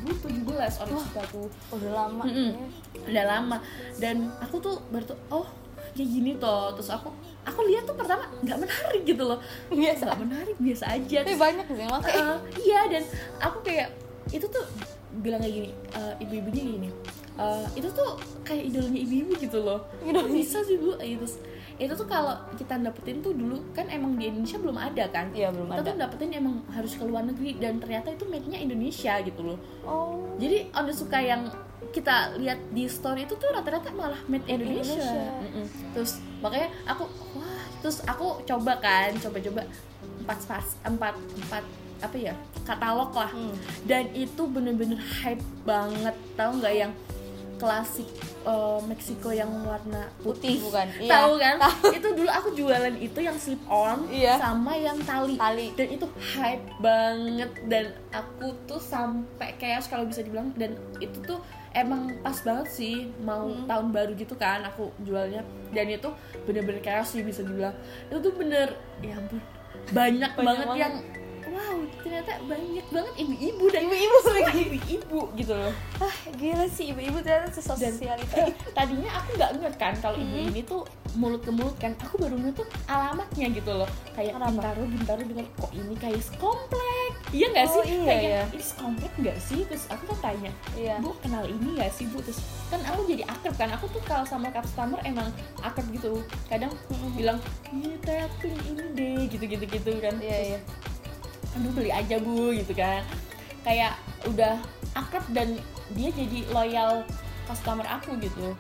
2017 0.06 0.86
Onitsuka 0.86 1.22
tuh. 1.34 1.50
Udah 1.74 1.92
lama 1.92 2.24
Mm-mm. 2.30 2.52
ya. 2.94 3.02
udah 3.10 3.26
lama. 3.26 3.58
Dan 3.98 4.30
aku 4.38 4.62
tuh 4.62 4.78
baru 4.94 5.10
tuh 5.10 5.20
oh 5.34 5.50
kayak 5.98 6.10
gini 6.14 6.32
toh. 6.38 6.78
Terus 6.78 6.94
aku 6.94 7.10
aku 7.42 7.60
lihat 7.74 7.90
tuh 7.90 7.98
pertama 7.98 8.30
nggak 8.46 8.58
menarik 8.62 9.02
gitu 9.02 9.24
loh. 9.26 9.42
Biasa 9.74 10.02
nggak 10.14 10.22
menarik 10.22 10.56
biasa 10.62 10.86
aja. 10.94 11.18
Tapi 11.26 11.38
banyak 11.42 11.66
sih 11.66 11.82
yang 11.82 11.92
pakai 11.92 12.14
Uh, 12.14 12.38
iya 12.62 12.80
dan 12.94 13.04
aku 13.42 13.58
kayak 13.66 13.90
itu 14.30 14.46
tuh 14.46 14.64
bilang 15.26 15.42
kayak 15.42 15.54
gini 15.54 15.70
uh, 15.94 16.14
ibu-ibunya 16.18 16.62
gini 16.66 16.90
uh, 17.38 17.66
itu 17.78 17.86
tuh 17.94 18.18
kayak 18.42 18.70
idolanya 18.70 19.00
ibu-ibu 19.02 19.32
gitu 19.42 19.58
loh. 19.62 19.90
Idolnya. 20.06 20.34
Bisa 20.34 20.62
sih 20.62 20.78
bu. 20.78 20.98
Itu 21.02 21.26
itu 21.76 21.90
tuh 21.92 22.06
kalau 22.06 22.32
kita 22.54 22.78
dapetin 22.78 23.18
tuh 23.20 23.32
dulu 23.32 23.58
kan 23.72 23.86
emang 23.88 24.14
di 24.14 24.26
Indonesia 24.26 24.58
belum 24.58 24.76
ada 24.76 25.06
kan 25.08 25.28
Iya, 25.30 25.50
belum 25.50 25.68
kita 25.68 25.76
ada. 25.76 25.88
tuh 25.88 25.96
dapetin 26.00 26.30
emang 26.34 26.56
harus 26.68 26.94
ke 26.94 27.04
luar 27.04 27.24
negeri 27.24 27.58
dan 27.58 27.78
ternyata 27.78 28.10
itu 28.10 28.26
made 28.26 28.46
nya 28.46 28.58
Indonesia 28.58 29.14
gitu 29.20 29.42
loh 29.44 29.58
oh 29.84 30.34
jadi 30.36 30.70
Onitsuka 30.72 31.18
yang 31.18 31.50
kita 31.90 32.16
lihat 32.38 32.58
di 32.70 32.86
store 32.86 33.22
itu 33.22 33.34
tuh 33.34 33.50
rata-rata 33.50 33.92
malah 33.92 34.18
made 34.26 34.42
Indonesia, 34.46 34.98
Indonesia. 34.98 35.86
Terus 35.94 36.12
makanya 36.40 36.70
aku 36.86 37.06
wah 37.34 37.62
terus 37.80 38.02
aku 38.04 38.42
coba 38.44 38.74
kan 38.78 39.14
coba-coba 39.16 39.62
empat 40.20 40.40
pas 40.44 40.66
empat 40.82 41.14
empat 41.38 41.64
apa 42.00 42.16
ya 42.18 42.34
katalog 42.64 43.12
lah 43.12 43.30
Hmm. 43.30 43.56
dan 43.84 44.08
itu 44.12 44.44
bener-bener 44.46 44.98
hype 44.98 45.40
banget 45.62 46.16
tahu 46.34 46.52
nggak 46.58 46.74
yang 46.74 46.92
klasik 47.64 48.10
eh, 48.44 48.80
Meksiko 48.84 49.32
yang 49.32 49.48
warna 49.64 50.12
Putih, 50.20 50.60
putih, 50.60 50.68
bukan? 50.68 50.88
Iya. 51.00 51.12
tahu 51.14 51.32
kan 51.40 51.56
itu 51.98 52.08
dulu 52.12 52.30
aku 52.30 52.50
jualan 52.52 52.96
itu 52.98 53.20
yang 53.20 53.38
slip 53.38 53.64
on 53.66 54.04
Iya. 54.12 54.36
sama 54.36 54.76
yang 54.76 55.00
tali 55.02 55.40
Tali. 55.40 55.68
dan 55.74 55.88
itu 55.90 56.06
hype 56.36 56.68
banget 56.78 57.52
dan 57.66 57.86
aku 58.12 58.52
tuh 58.66 58.78
sampai 58.78 59.56
kayak 59.56 59.80
kalau 59.86 60.04
bisa 60.04 60.20
dibilang 60.20 60.52
dan 60.54 60.76
itu 61.00 61.16
tuh 61.24 61.40
emang 61.72 62.20
pas 62.20 62.36
banget 62.38 62.68
sih 62.70 62.96
mau 63.20 63.48
Hmm. 63.48 63.66
tahun 63.66 63.88
baru 63.90 64.12
gitu 64.14 64.36
kan 64.36 64.62
aku 64.62 64.92
jualnya 65.00 65.42
dan 65.72 65.88
itu 65.88 66.10
bener-bener 66.44 66.80
kayak 66.80 67.02
sih 67.02 67.24
bisa 67.24 67.42
dibilang 67.42 67.74
itu 68.06 68.20
tuh 68.20 68.34
bener 68.34 68.76
ya 69.00 69.16
ampun 69.16 69.40
banyak, 69.90 70.32
banget, 70.34 70.68
banget. 70.68 70.80
yang 70.80 70.96
wow 71.54 71.78
ternyata 72.02 72.32
banyak 72.44 72.86
banget 72.90 73.14
ibu-ibu 73.16 73.64
dan 73.70 73.82
Ibu-ibu 73.86 74.18
sebagai 74.20 74.56
ibu-ibu 74.60 75.20
gitu 75.34 75.54
loh. 75.54 75.74
Ah 75.98 76.16
gila 76.34 76.66
sih 76.68 76.86
ibu-ibu 76.90 77.18
ternyata 77.20 77.46
dan 77.46 77.54
sesosial 77.54 78.18
itu 78.18 78.34
eh, 78.36 78.50
tadinya 78.72 79.12
aku 79.14 79.30
nggak 79.34 79.52
ngeh 79.56 79.74
kan 79.78 79.94
kalau 79.98 80.18
ibu 80.18 80.34
Hmm. 80.34 80.50
ini 80.50 80.62
tuh 80.64 80.82
mulut 81.14 81.40
ke 81.40 81.54
mulut 81.54 81.78
kan 81.78 81.94
aku 81.96 82.18
baru 82.18 82.34
ngeh 82.36 82.54
tuh 82.54 82.66
alamatnya 82.86 83.48
gitu 83.52 83.72
loh. 83.72 83.90
Kayak 84.12 84.34
Kenapa? 84.34 84.50
bintaro 84.52 84.82
bintaro 84.84 85.22
dengan 85.22 85.46
kok 85.54 85.72
ini 85.72 85.94
kayak 85.96 86.22
komplek? 86.36 87.12
Iya 87.30 87.46
nggak 87.50 87.66
Oh, 87.66 87.74
sih? 87.76 87.84
iya, 87.88 88.04
kayak 88.04 88.24
iya. 88.24 88.42
ini 88.50 88.64
komplek 88.74 89.12
nggak 89.16 89.38
sih? 89.38 89.60
Terus 89.64 89.86
aku 89.88 90.04
kan 90.10 90.18
tanya 90.24 90.52
iya. 90.74 90.96
Bu 90.98 91.14
kenal 91.20 91.46
ini 91.46 91.78
nggak 91.78 91.92
sih 91.92 92.06
bu? 92.08 92.18
Terus 92.20 92.42
kan 92.68 92.82
aku 92.82 93.06
jadi 93.06 93.24
akrab 93.26 93.56
kan 93.56 93.70
aku 93.72 93.86
tuh 93.90 94.02
kalau 94.04 94.26
sama 94.26 94.50
customer 94.50 94.98
emang 95.04 95.30
akrab 95.60 95.86
gitu. 95.90 96.22
Kadang 96.48 96.74
Mm-mm. 96.90 97.14
bilang 97.14 97.38
iya 97.70 97.94
teh 98.00 98.18
aku 98.20 98.50
ini 98.50 98.84
deh 98.92 99.18
gitu 99.30 99.46
gitu 99.46 99.66
gitu 99.66 99.92
kan. 100.00 100.18
Iya 100.18 100.34
Terus, 100.34 100.50
iya 100.50 100.60
aduh 101.54 101.72
beli 101.74 101.92
aja 101.94 102.18
bu 102.20 102.54
gitu 102.54 102.74
kan. 102.74 103.06
Kayak 103.64 103.96
udah 104.28 104.60
akrab 104.98 105.24
dan 105.32 105.56
dia 105.94 106.10
jadi 106.12 106.40
loyal 106.52 107.06
customer 107.46 107.86
aku 107.88 108.18
gitu. 108.20 108.58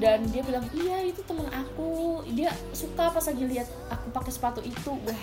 Dan 0.00 0.24
dia 0.32 0.42
bilang 0.42 0.64
iya 0.72 1.04
itu 1.04 1.20
temen 1.22 1.46
aku. 1.52 2.24
Dia 2.32 2.50
suka 2.72 3.12
pas 3.12 3.22
lagi 3.22 3.44
lihat 3.44 3.68
aku 3.92 4.06
pakai 4.10 4.32
sepatu 4.32 4.60
itu. 4.64 4.92
Wah 5.04 5.22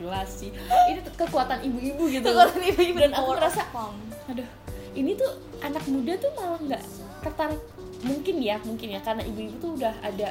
gila 0.00 0.22
sih. 0.26 0.50
Ini 0.90 1.00
kekuatan 1.14 1.62
ibu-ibu 1.62 2.10
gitu. 2.10 2.24
Kekuatan 2.26 2.62
ibu-ibu 2.64 2.98
dan 3.00 3.12
aku 3.14 3.30
ngerasa 3.36 3.62
mom. 3.70 3.94
aduh 4.26 4.48
ini 4.96 5.14
tuh 5.14 5.30
anak 5.62 5.84
muda 5.86 6.18
tuh 6.18 6.32
malah 6.34 6.58
nggak 6.58 6.82
tertarik. 7.22 7.62
Mungkin 8.02 8.36
ya 8.42 8.56
mungkin 8.64 8.88
ya 8.92 9.00
karena 9.04 9.22
ibu-ibu 9.24 9.54
tuh 9.62 9.70
udah 9.78 9.94
ada 10.02 10.28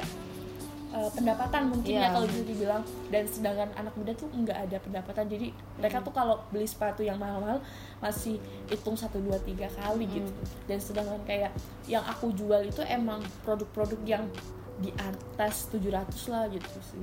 uh, 0.96 1.10
pendapatan 1.12 1.68
mungkin 1.68 1.92
Iya. 2.00 2.08
ya 2.08 2.14
kalau 2.16 2.26
bisa 2.26 2.42
dibilang. 2.48 2.82
Dan 3.12 3.24
sedangkan 3.28 3.68
anak 3.76 3.92
muda 3.94 4.12
tuh 4.16 4.28
nggak 4.32 4.58
ada 4.68 4.76
pendapatan. 4.80 5.24
Jadi 5.28 5.52
mereka 5.76 6.00
tuh 6.00 6.14
kalau 6.16 6.40
beli 6.48 6.64
sepatu 6.64 7.04
yang 7.04 7.20
mahal-mahal 7.20 7.60
masih 8.00 8.40
hitung 8.72 8.96
satu 8.96 9.20
dua 9.20 9.36
tiga 9.44 9.68
kali 9.76 10.08
gitu. 10.08 10.30
Dan 10.64 10.80
sedangkan 10.80 11.20
kayak 11.28 11.52
yang 11.84 12.02
aku 12.08 12.32
jual 12.32 12.64
itu 12.64 12.80
emang 12.88 13.20
produk-produk 13.44 14.00
yang 14.08 14.24
di 14.76 14.92
atas 15.00 15.72
700 15.72 16.32
lah 16.32 16.44
gitu 16.52 16.68
sih. 16.84 17.00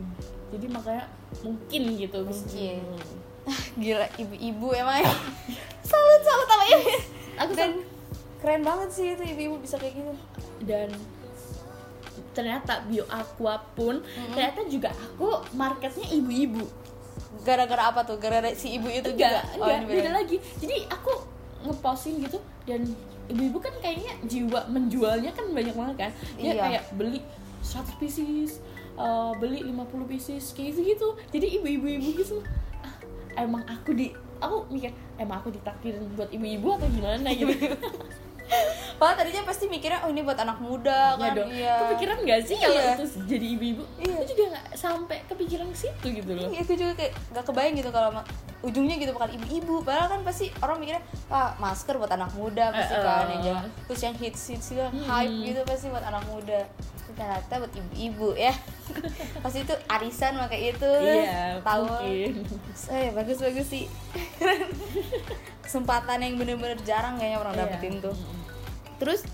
Jadi 0.53 0.65
makanya 0.69 1.05
mungkin 1.41 1.81
gitu. 1.97 2.19
Mungkin. 2.25 2.81
Hmm. 2.81 3.21
gila 3.81 4.07
ibu-ibu 4.15 4.71
emang 4.71 5.03
ya. 5.03 5.11
salut 5.83 6.21
salut 6.23 6.47
sama 6.47 6.63
ini 6.63 6.95
aku 7.35 7.51
dan 7.59 7.71
keren 8.39 8.63
banget 8.63 8.87
sih 8.87 9.05
itu 9.19 9.23
ibu-ibu 9.35 9.55
bisa 9.59 9.75
kayak 9.75 9.99
gitu. 9.99 10.13
Dan 10.63 10.89
ternyata 12.33 12.81
bio 12.83 13.05
aqua 13.07 13.61
pun 13.73 14.01
ternyata 14.33 14.65
juga 14.65 14.89
aku 14.91 15.41
marketnya 15.53 16.09
ibu-ibu. 16.11 16.65
Gara-gara 17.41 17.89
apa 17.89 18.01
tuh? 18.01 18.17
Gara-gara 18.17 18.51
si 18.53 18.75
ibu 18.75 18.87
itu 18.87 19.05
enggak 19.07 19.41
juga? 19.41 19.41
Oh, 19.57 19.65
enggak 19.65 19.77
ini 19.77 19.85
beda 19.89 20.11
lagi. 20.11 20.37
Jadi 20.57 20.75
aku 20.89 21.13
ngeposting 21.63 22.15
gitu 22.21 22.37
dan 22.65 22.81
ibu-ibu 23.25 23.57
kan 23.57 23.71
kayaknya 23.79 24.13
jiwa 24.25 24.59
menjualnya 24.67 25.31
kan 25.31 25.45
banyak 25.49 25.75
banget 25.75 25.95
kan? 25.95 26.11
Dia 26.35 26.51
Iya. 26.51 26.61
kayak 26.61 26.83
beli 26.93 27.19
100 27.63 27.95
pieces 27.95 28.59
eh, 28.93 29.31
beli 29.39 29.63
50 29.63 30.05
pieces 30.05 30.51
kayak 30.51 30.75
gitu 30.77 31.15
jadi 31.31 31.47
ibu-ibu 31.57 31.87
ibu 31.87 32.09
gitu. 32.19 32.37
Ah, 32.83 32.93
emang 33.39 33.63
aku 33.65 33.95
di 33.95 34.11
aku 34.37 34.67
mikir 34.67 34.91
emang 35.15 35.39
aku 35.39 35.49
ditakdirin 35.49 36.03
buat 36.13 36.27
ibu-ibu 36.29 36.75
atau 36.75 36.87
gimana 36.91 37.31
gitu 37.31 37.55
Padahal 39.03 39.19
tadinya 39.19 39.43
pasti 39.43 39.67
mikirnya 39.67 39.99
oh 39.99 40.09
ini 40.09 40.21
buat 40.21 40.39
anak 40.39 40.57
muda 40.57 40.99
ya 41.11 41.19
kan. 41.19 41.31
dong. 41.35 41.49
Iya. 41.51 41.75
Kepikiran 41.83 42.17
gak 42.23 42.39
sih 42.41 42.55
kalau 42.55 42.71
Iya. 42.73 42.91
itu 42.93 43.05
jadi 43.25 43.45
ibu-ibu? 43.51 43.83
Iya. 43.97 44.15
aku 44.15 44.25
juga 44.29 44.43
nggak 44.49 44.65
sampai 44.73 45.17
kepikiran 45.27 45.67
ke 45.67 45.77
situ 45.77 46.05
gitu 46.13 46.31
loh. 46.31 46.47
Iya, 46.47 46.59
aku 46.61 46.73
juga 46.73 46.93
kayak 46.95 47.11
gak 47.29 47.43
kebayang 47.43 47.75
gitu 47.75 47.89
kalau 47.91 48.09
ujungnya 48.61 48.95
gitu 48.95 49.11
bakal 49.11 49.27
ibu-ibu. 49.29 49.75
Padahal 49.81 50.07
kan 50.07 50.21
pasti 50.23 50.45
orang 50.57 50.77
mikirnya 50.79 51.03
ah 51.27 51.51
masker 51.57 51.95
buat 51.95 52.07
anak 52.09 52.31
muda 52.31 52.71
pasti 52.71 52.95
Eh, 52.95 53.03
kan 53.03 53.27
eh. 53.27 53.39
jangan 53.43 53.65
terus 53.83 54.01
yang 54.01 54.15
hits 54.15 54.41
hits 54.47 54.67
gitu 54.69 54.79
Hmm. 54.81 55.03
hype 55.03 55.35
gitu 55.43 55.59
pasti 55.63 55.85
buat 55.89 56.01
anak 56.01 56.23
muda. 56.25 56.63
Ternyata 57.05 57.53
buat 57.59 57.69
ibu-ibu 57.71 58.29
ya. 58.33 58.49
Pasti 59.43 59.61
itu 59.61 59.75
arisan 59.85 60.33
pakai 60.35 60.71
itu. 60.71 60.89
Iya 60.97 61.61
tahu. 61.61 61.85
eh 62.89 63.07
bagus 63.11 63.37
bagus 63.37 63.67
sih. 63.67 63.85
Kesempatan 65.61 66.19
yang 66.19 66.35
bener-bener 66.35 66.75
jarang 66.81 67.15
kayaknya 67.15 67.39
orang 67.39 67.53
Iya. 67.53 67.61
dapetin 67.65 67.95
tuh 67.99 68.15
terus 69.03 69.27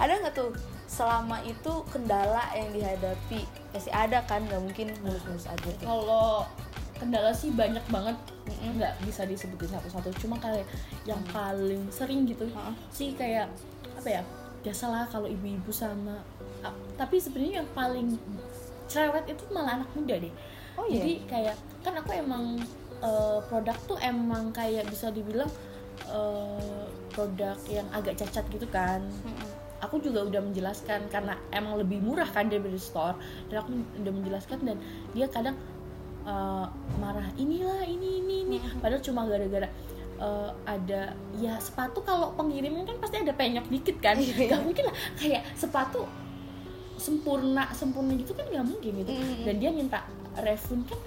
ada 0.00 0.16
nggak 0.16 0.32
tuh 0.32 0.56
selama 0.88 1.44
itu 1.44 1.72
kendala 1.92 2.48
yang 2.56 2.72
dihadapi? 2.72 3.44
Pasti 3.70 3.92
ada 3.92 4.24
kan 4.24 4.40
nggak 4.48 4.62
mungkin 4.64 4.96
mulus-mulus 5.04 5.46
aja 5.46 5.70
tuh. 5.76 5.84
Kalau 5.84 6.48
kendala 6.96 7.30
sih 7.36 7.52
banyak 7.52 7.84
banget 7.92 8.16
nggak 8.48 8.96
bisa 9.04 9.28
disebutin 9.28 9.76
satu-satu. 9.76 10.08
Cuma 10.24 10.40
kayak 10.40 10.64
yang 11.04 11.20
paling 11.28 11.84
sering 11.92 12.24
gitu 12.24 12.48
Heeh. 12.48 12.74
sih 12.88 13.12
kayak 13.12 13.52
apa 14.00 14.08
ya 14.08 14.22
biasalah 14.64 15.08
kalau 15.12 15.28
ibu-ibu 15.28 15.72
sama 15.72 16.20
tapi 17.00 17.16
sebenarnya 17.16 17.64
yang 17.64 17.70
paling 17.72 18.20
cerewet 18.84 19.24
itu 19.24 19.42
malah 19.48 19.80
anak 19.80 19.90
muda 19.96 20.20
deh. 20.20 20.34
Oh, 20.76 20.84
iya? 20.84 21.00
jadi 21.00 21.12
kayak 21.24 21.56
kan 21.80 21.94
aku 21.96 22.10
emang 22.12 22.60
eh, 23.00 23.38
produk 23.48 23.76
tuh 23.88 23.96
emang 24.04 24.52
kayak 24.52 24.84
bisa 24.92 25.08
dibilang 25.08 25.48
eh, 26.04 26.84
produk 27.20 27.58
yang 27.68 27.84
agak 27.92 28.16
cacat 28.16 28.44
gitu 28.48 28.64
kan. 28.72 29.04
Aku 29.84 30.00
juga 30.00 30.24
udah 30.24 30.40
menjelaskan 30.40 31.08
karena 31.12 31.36
emang 31.52 31.76
lebih 31.76 32.00
murah 32.00 32.28
kan 32.28 32.48
dari 32.48 32.64
store. 32.80 33.16
Dan 33.52 33.60
aku 33.60 33.70
udah 34.00 34.12
menjelaskan 34.12 34.58
dan 34.64 34.76
dia 35.12 35.28
kadang 35.28 35.56
uh, 36.24 36.64
marah 36.96 37.28
inilah 37.36 37.84
ini 37.84 38.24
ini 38.24 38.34
ini. 38.48 38.56
Padahal 38.80 39.04
cuma 39.04 39.28
gara-gara 39.28 39.68
uh, 40.16 40.48
ada 40.64 41.12
ya 41.36 41.60
sepatu 41.60 42.00
kalau 42.00 42.32
pengiriman 42.36 42.88
kan 42.88 42.96
pasti 43.00 43.20
ada 43.20 43.36
penyok 43.36 43.68
dikit 43.68 43.96
kan. 44.00 44.16
Iya. 44.16 44.56
gak 44.56 44.64
mungkin 44.64 44.84
lah 44.88 44.96
kayak 45.20 45.44
sepatu 45.52 46.08
sempurna 47.00 47.72
sempurna 47.72 48.12
gitu 48.16 48.32
kan 48.32 48.48
nggak 48.48 48.64
mungkin 48.64 48.92
gitu. 49.04 49.12
Dan 49.44 49.54
dia 49.60 49.70
minta 49.72 50.08
refund 50.40 50.88
kan 50.88 51.00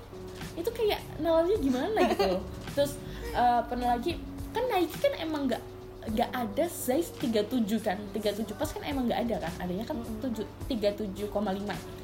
itu 0.53 0.70
kayak 0.70 1.01
nalarnya 1.17 1.58
gimana 1.58 1.98
gitu 2.13 2.38
loh. 2.38 2.41
terus 2.77 2.98
uh, 3.34 3.62
pernah 3.65 3.98
lagi 3.98 4.17
kan 4.53 4.65
Nike 4.70 4.98
kan 5.01 5.13
emang 5.17 5.50
nggak 5.50 5.73
nggak 6.12 6.29
ada 6.36 6.65
size 6.67 7.15
37 7.22 7.63
kan 7.79 7.98
37 8.12 8.60
pas 8.60 8.69
kan 8.69 8.83
emang 8.83 9.07
nggak 9.07 9.22
ada 9.29 9.36
kan 9.48 9.53
adanya 9.63 9.86
kan 9.88 9.98
7 10.19 10.43
37,5 10.67 11.31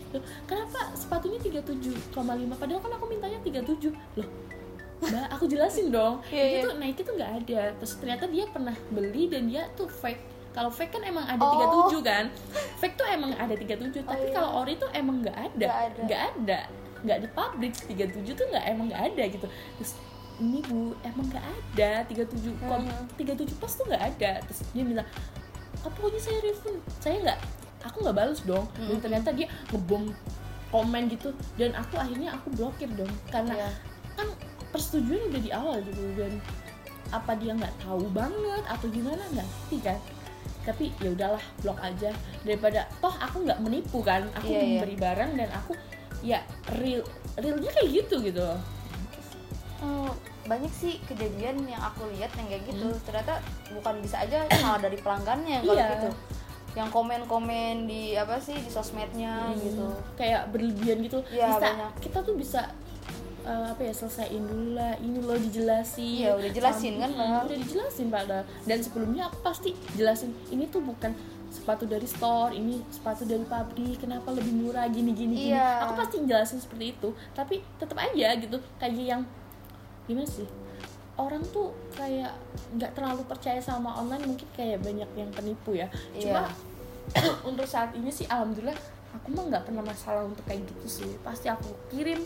Loh, 0.10 0.26
kenapa 0.50 0.90
sepatunya 0.98 1.38
37,5 1.38 2.18
padahal 2.58 2.82
kan 2.82 2.92
aku 2.98 3.06
mintanya 3.12 3.40
37 3.46 3.94
loh 4.18 4.30
Mbak, 5.00 5.32
aku 5.32 5.48
jelasin 5.48 5.96
dong. 5.96 6.20
Iya, 6.28 6.44
Ini 6.44 6.56
iya. 6.60 6.66
tuh 6.68 6.74
Nike 6.76 7.02
tuh 7.08 7.16
nggak 7.16 7.32
ada. 7.40 7.62
Terus 7.80 7.94
ternyata 8.04 8.28
dia 8.28 8.46
pernah 8.52 8.76
beli 8.92 9.32
dan 9.32 9.48
dia 9.48 9.64
tuh 9.80 9.88
fake. 9.88 10.52
Kalau 10.52 10.68
fake 10.68 10.92
kan 10.92 11.04
emang 11.08 11.24
ada 11.24 11.40
Oh. 11.40 11.88
37 11.88 12.04
kan. 12.04 12.28
Fake 12.84 13.00
tuh 13.00 13.08
emang 13.08 13.32
ada 13.40 13.56
37, 13.56 14.04
tapi 14.04 14.28
iya. 14.28 14.36
kalau 14.36 14.60
ori 14.60 14.76
tuh 14.76 14.92
emang 14.92 15.24
nggak 15.24 15.38
ada. 15.40 15.68
Nggak 16.04 16.22
ada. 16.36 16.60
Nggak 17.00 17.16
ada. 17.16 17.28
Pabrik 17.32 17.74
37 17.88 18.36
tuh 18.36 18.46
nggak 18.52 18.66
emang 18.76 18.86
nggak 18.92 19.04
ada 19.16 19.24
gitu. 19.32 19.48
Terus 19.48 19.92
ini 20.40 20.60
Bu, 20.66 20.96
emang 21.04 21.28
nggak 21.28 21.46
ada 21.46 21.92
37 22.08 22.56
kom 22.64 22.84
Mhm. 22.88 23.06
37 23.20 23.56
pas 23.60 23.72
tuh 23.72 23.86
nggak 23.86 24.04
ada. 24.16 24.32
Terus 24.48 24.60
dia 24.72 24.84
bilang, 24.84 25.08
"Apa 25.84 25.92
pokoknya 25.92 26.22
saya 26.24 26.40
refund." 26.42 26.80
Saya 27.00 27.16
nggak 27.24 27.40
aku 27.84 27.98
nggak 28.04 28.18
balas 28.18 28.40
dong. 28.44 28.66
Dan 28.76 28.98
Mhm. 28.98 29.04
ternyata 29.04 29.30
dia 29.32 29.48
ngebom 29.72 30.12
komen 30.70 31.10
gitu 31.10 31.34
dan 31.58 31.74
aku 31.74 31.98
akhirnya 31.98 32.30
aku 32.38 32.54
blokir 32.54 32.90
dong 32.94 33.10
karena 33.34 33.58
Iya. 33.58 33.70
kan 34.14 34.28
persetujuan 34.70 35.34
udah 35.34 35.42
di 35.42 35.50
awal 35.50 35.82
gitu 35.82 36.02
dan 36.14 36.38
apa 37.10 37.34
dia 37.42 37.58
nggak 37.58 37.74
tahu 37.82 38.06
banget 38.14 38.64
atau 38.70 38.86
gimana 38.94 39.18
nggak 39.34 39.48
ngerti 39.50 39.78
kan 39.82 39.98
tapi 40.62 40.94
ya 41.02 41.10
udahlah 41.10 41.42
blok 41.66 41.82
aja 41.82 42.14
daripada 42.46 42.86
toh 43.02 43.10
aku 43.18 43.50
nggak 43.50 43.58
menipu 43.66 44.06
kan 44.06 44.30
aku 44.38 44.54
iya. 44.54 44.62
memberi 44.62 44.94
barang 44.94 45.32
dan 45.42 45.50
aku 45.58 45.74
ya 46.22 46.46
real 46.78 47.02
realnya 47.42 47.72
kayak 47.74 47.90
gitu 48.06 48.22
gitu 48.22 48.38
loh 48.38 48.62
Oh, 49.80 50.12
banyak 50.44 50.68
sih 50.70 51.00
kejadian 51.04 51.64
yang 51.64 51.80
aku 51.80 52.04
lihat 52.12 52.32
yang 52.34 52.48
kayak 52.48 52.64
gitu 52.66 52.84
Hmm. 52.86 53.00
ternyata 53.02 53.40
bukan 53.72 53.96
bisa 54.00 54.20
aja 54.20 54.44
salah 54.52 54.76
dari 54.78 54.98
pelanggannya 54.98 55.62
kalau 55.62 55.72
Iya. 55.74 55.88
gitu 55.96 56.10
yang 56.72 56.90
komen-komen 56.90 57.76
di 57.86 58.14
apa 58.14 58.38
sih 58.38 58.54
di 58.56 58.68
sosmednya 58.68 59.50
gitu 59.56 59.88
kayak 60.16 60.50
berlebihan 60.50 61.00
gitu 61.00 61.24
Iya, 61.28 61.48
bisa 61.50 61.60
banyak. 61.64 61.92
kita 62.00 62.20
tuh 62.22 62.36
bisa 62.36 62.62
eh, 63.42 63.66
apa 63.68 63.82
ya 63.82 63.94
selesaiin 63.94 64.44
dulu 64.44 64.76
lah 64.76 64.94
ini 64.98 65.18
loh 65.18 65.40
dijelasin 65.40 66.18
Iya, 66.20 66.32
udah 66.36 66.52
jelasin 66.52 66.94
kan, 66.98 67.10
Mm, 67.10 67.18
padahal. 67.18 67.44
udah 67.46 67.58
dijelasin 67.58 68.08
padahal 68.10 68.46
dan 68.62 68.78
sebelumnya 68.80 69.24
aku 69.26 69.38
pasti 69.42 69.70
jelasin 69.94 70.32
ini 70.50 70.68
tuh 70.68 70.82
bukan 70.82 71.16
sepatu 71.50 71.84
dari 71.84 72.06
store 72.06 72.52
ini 72.52 72.84
sepatu 72.90 73.24
dari 73.24 73.42
pabrik 73.44 73.98
kenapa 73.98 74.30
lebih 74.30 74.54
murah 74.54 74.86
gini 74.88 75.12
gini 75.12 75.34
gini 75.40 75.50
Iya. 75.50 75.82
aku 75.82 75.94
pasti 75.98 76.16
jelasin 76.22 76.60
seperti 76.60 76.94
itu 76.94 77.10
tapi 77.32 77.64
tetap 77.80 77.96
aja 77.98 78.28
gitu 78.36 78.60
kayak 78.76 78.94
yang 79.00 79.24
gimana 80.10 80.26
sih? 80.26 80.50
Orang 81.14 81.46
tuh 81.48 81.70
kayak 81.94 82.34
nggak 82.74 82.98
terlalu 82.98 83.22
percaya 83.24 83.62
sama 83.62 83.94
online 83.94 84.26
mungkin 84.26 84.48
kayak 84.52 84.82
banyak 84.82 85.10
yang 85.14 85.30
penipu 85.30 85.78
ya. 85.78 85.86
Cuma 86.18 86.50
Iya. 86.50 87.32
untuk 87.50 87.64
saat 87.64 87.94
ini 87.94 88.10
sih 88.10 88.26
alhamdulillah 88.26 88.78
aku 89.12 89.28
mah 89.32 89.46
nggak 89.46 89.64
pernah 89.66 89.86
masalah 89.86 90.26
untuk 90.26 90.42
kayak 90.44 90.66
gitu 90.66 91.06
sih. 91.06 91.12
Pasti 91.22 91.46
aku 91.46 91.70
kirim 91.88 92.26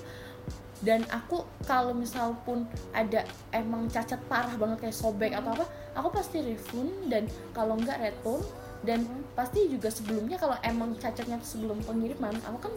dan 0.83 0.99
aku 1.07 1.43
kalau 1.63 1.95
misal 1.95 2.35
pun 2.43 2.67
ada 2.91 3.23
emang 3.51 3.87
cacat 3.87 4.19
parah 4.27 4.51
banget 4.55 4.83
kayak 4.83 4.97
sobek 4.97 5.31
atau 5.31 5.55
apa 5.55 5.63
aku 5.95 6.11
pasti 6.11 6.43
refund 6.43 7.07
dan 7.07 7.23
kalau 7.55 7.79
nggak 7.79 8.03
return 8.03 8.43
dan 8.83 9.07
pasti 9.31 9.71
juga 9.71 9.87
sebelumnya 9.87 10.35
kalau 10.35 10.59
emang 10.59 10.91
cacatnya 10.99 11.39
sebelum 11.39 11.79
pengiriman 11.87 12.35
aku 12.43 12.67
kan 12.67 12.73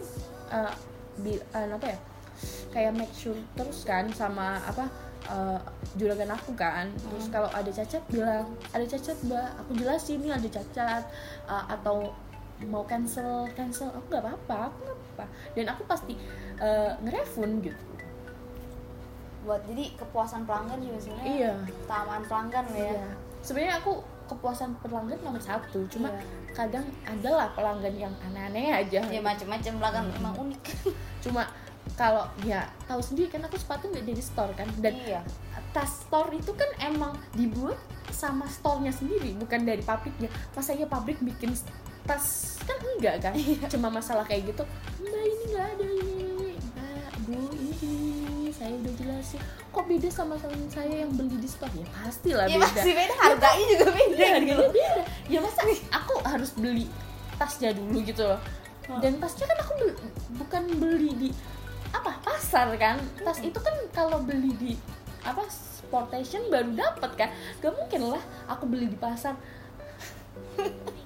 eh, 0.55 0.73
bi- 1.19 1.43
eh, 1.51 1.67
apa 1.67 1.83
ya 1.83 1.99
kayak 2.69 2.93
make 2.93 3.11
sure 3.11 3.35
terus 3.53 3.83
kan 3.83 4.05
sama 4.11 4.57
apa 4.61 4.85
eh, 5.27 5.59
juragan 5.95 6.29
aku 6.29 6.53
kan. 6.53 6.87
Terus 6.93 7.27
kalau 7.27 7.49
ada 7.49 7.67
cacat 7.67 8.03
bilang 8.07 8.45
ada 8.71 8.85
cacat 8.85 9.17
mbak 9.23 9.47
aku 9.59 9.71
jelasin 9.75 10.21
ini 10.21 10.29
ada 10.29 10.47
cacat 10.47 11.03
eh, 11.45 11.65
atau 11.69 12.13
mau 12.65 12.81
cancel 12.83 13.45
cancel. 13.53 13.89
Aku 13.91 14.05
nggak 14.07 14.23
apa-apa 14.23 14.69
aku 14.69 14.77
nggak 14.83 14.97
apa 15.13 15.25
dan 15.53 15.65
aku 15.69 15.81
pasti 15.85 16.13
eh, 16.57 16.91
nge-refund 17.01 17.65
gitu. 17.65 17.83
Buat 19.45 19.63
jadi 19.65 19.95
kepuasan 19.95 20.43
pelanggan 20.43 20.79
juga 20.83 20.99
sebenarnya. 20.99 21.31
Iya. 21.31 21.51
Keutamaan 21.63 22.23
pelanggan 22.25 22.65
ya. 22.75 22.83
Iya. 22.91 23.07
Sebenarnya 23.39 23.75
aku 23.79 23.93
kepuasan 24.27 24.75
pelanggan 24.83 25.23
nomor 25.23 25.39
satu, 25.39 25.87
cuma 25.87 26.11
Iya. 26.11 26.19
kadang 26.51 26.83
adalah 27.07 27.47
pelanggan 27.55 27.95
yang 27.95 28.13
aneh-aneh 28.19 28.75
aja. 28.75 28.99
ya 29.07 29.21
macam-macam 29.23 29.73
pelanggan 29.79 30.05
Hmm. 30.11 30.19
emang 30.19 30.33
unik. 30.35 30.63
Cuma 31.23 31.47
kalau 31.95 32.27
ya 32.43 32.67
tahu 32.83 32.99
sendiri 32.99 33.29
kan 33.29 33.45
aku 33.45 33.55
sepatu 33.55 33.87
nggak 33.87 34.03
dari 34.03 34.19
store 34.19 34.51
kan 34.53 34.67
dan 34.81 34.93
iya 34.97 35.21
tas 35.71 36.03
store 36.03 36.33
itu 36.33 36.51
kan 36.51 36.67
emang 36.81 37.13
dibuat 37.31 37.77
sama 38.09 38.47
store-nya 38.47 38.89
sendiri 38.89 39.35
bukan 39.35 39.61
dari 39.61 39.83
pabriknya. 39.83 40.25
Masa 40.51 40.73
ya 40.73 40.87
pabrik 40.87 41.19
bikin 41.21 41.53
tas 42.01 42.57
kan 42.65 42.77
enggak 42.97 43.21
kan? 43.21 43.33
Cuma 43.69 43.91
masalah 43.91 44.23
kayak 44.25 44.55
gitu. 44.55 44.63
Mbak 44.97 45.21
ini 45.21 45.43
nggak 45.53 45.65
ada 45.75 45.85
ini. 45.85 46.49
Mbak, 46.55 47.11
Bu, 47.27 47.37
ini 47.53 47.93
saya 48.49 48.73
udah 48.73 48.93
jelasin. 48.95 49.41
Kok 49.69 49.85
beda 49.85 50.09
sama 50.09 50.33
teman 50.39 50.65
saya 50.71 51.03
yang 51.03 51.11
beli 51.13 51.35
di 51.37 51.45
store 51.45 51.73
ya? 51.75 51.85
Pastilah 51.93 52.45
ya 52.47 52.57
beda. 52.57 52.65
pasti 52.73 52.89
beda 52.95 53.13
harganya 53.19 53.65
juga 53.69 53.87
beda 53.91 54.15
Iya, 54.17 54.35
gitu 54.39 54.47
gitu. 54.47 54.63
beda. 54.73 55.01
Ya 55.29 55.39
masa 55.43 55.61
aku 55.93 56.13
harus 56.23 56.51
beli 56.57 56.85
tasnya 57.37 57.69
dulu 57.75 58.01
gitu 58.01 58.23
loh. 58.23 58.39
Dan 59.03 59.19
tasnya 59.19 59.45
kan 59.45 59.57
aku 59.61 59.71
beli- 59.77 59.99
bukan 60.39 60.63
beli 60.79 61.11
di 61.13 61.29
pasar 62.37 62.67
kan. 62.77 62.95
Tas 63.25 63.41
itu 63.41 63.57
kan 63.57 63.73
kalau 63.89 64.21
beli 64.21 64.53
di 64.55 64.71
apa 65.25 65.41
sportation 65.49 66.53
baru 66.53 66.69
dapat 66.77 67.11
kan. 67.17 67.29
Gak 67.59 67.73
mungkin 67.73 68.13
lah 68.13 68.21
aku 68.45 68.69
beli 68.69 68.87
di 68.87 68.97
pasar. 68.97 69.33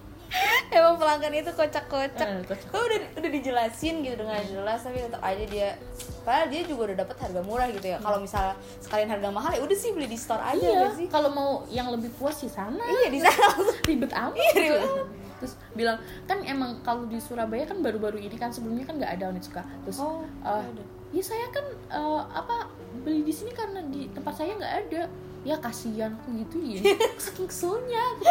emang 0.71 0.95
pelanggan 0.95 1.35
itu 1.35 1.51
kocak-kocak 1.51 2.23
Eh, 2.23 2.43
kocak. 2.47 2.67
Udah 2.71 2.99
udah 3.19 3.29
dijelasin 3.31 3.99
gitu 3.99 4.15
dengan 4.15 4.39
jelas 4.47 4.79
tapi 4.79 5.03
tetap 5.03 5.19
aja 5.19 5.43
dia 5.43 5.75
padahal 6.23 6.47
dia 6.47 6.61
juga 6.63 6.81
udah 6.87 6.97
dapat 7.03 7.17
harga 7.19 7.41
murah 7.43 7.67
gitu 7.73 7.87
ya 7.91 7.97
kalau 7.99 8.21
misalnya 8.21 8.55
sekalian 8.79 9.09
harga 9.11 9.27
mahal 9.33 9.51
ya 9.51 9.61
udah 9.65 9.73
sih 9.75 9.91
beli 9.91 10.07
di 10.07 10.15
store 10.15 10.39
aja 10.39 10.61
iya, 10.63 10.87
sih 10.93 11.09
kalau 11.09 11.33
mau 11.33 11.65
yang 11.67 11.89
lebih 11.91 12.13
puas 12.15 12.37
di 12.39 12.47
sana. 12.47 12.79
iya 12.79 13.09
di 13.11 13.19
sana 13.19 13.57
ribet 13.89 14.13
amat 14.13 14.37
Iya, 14.37 14.51
gitu. 14.55 14.75
ribet 14.79 15.19
Terus 15.41 15.53
bilang 15.73 15.97
kan 16.29 16.37
emang 16.45 16.79
kalau 16.85 17.09
di 17.09 17.17
Surabaya 17.17 17.65
kan 17.65 17.81
baru-baru 17.81 18.21
ini 18.21 18.37
kan 18.37 18.53
sebelumnya 18.53 18.85
kan 18.85 19.01
nggak 19.01 19.17
ada 19.17 19.33
Onitsuka. 19.33 19.65
Terus 19.83 19.97
Oh, 19.97 20.21
eh, 20.21 20.29
nggak 20.45 20.77
ada. 20.77 20.83
Ya 21.11 21.23
saya 21.23 21.45
kan 21.51 21.65
eh, 21.91 22.21
apa 22.31 22.71
beli 23.03 23.23
di 23.27 23.33
sini 23.35 23.51
karena 23.51 23.83
di 23.85 24.07
tempat 24.11 24.33
saya 24.35 24.55
nggak 24.55 24.75
ada. 24.87 25.03
Ya 25.41 25.57
kasihan 25.57 26.13
aku 26.21 26.37
gitu 26.37 26.57
ya. 26.61 26.81
Keselnya 27.49 28.01
aku. 28.13 28.25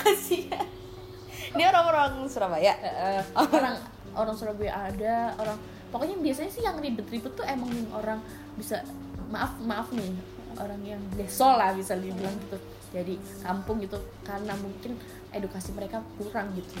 kasihan 0.00 0.64
ini 1.54 1.64
orang-orang 1.64 2.26
Surabaya 2.28 2.72
Eh, 2.82 3.20
eh, 3.20 3.22
orang 3.34 3.76
orang 4.12 4.34
Surabaya 4.36 4.72
ada, 4.90 5.32
orang 5.38 5.56
pokoknya 5.88 6.16
biasanya 6.20 6.50
sih 6.52 6.62
yang 6.64 6.76
ribet-ribet 6.76 7.32
tuh 7.32 7.46
emang 7.46 7.70
yang 7.72 7.88
orang 7.94 8.20
bisa 8.58 8.82
maaf 9.32 9.56
maaf 9.62 9.88
nih 9.94 10.12
orang 10.58 10.80
yang 10.84 11.02
deso 11.14 11.48
lah 11.48 11.72
bisa 11.72 11.96
dibilang 11.96 12.34
gitu 12.48 12.58
jadi 12.92 13.14
kampung 13.44 13.80
gitu 13.84 14.00
karena 14.24 14.56
mungkin 14.58 14.96
edukasi 15.32 15.72
mereka 15.76 16.00
kurang 16.16 16.52
gitu 16.56 16.76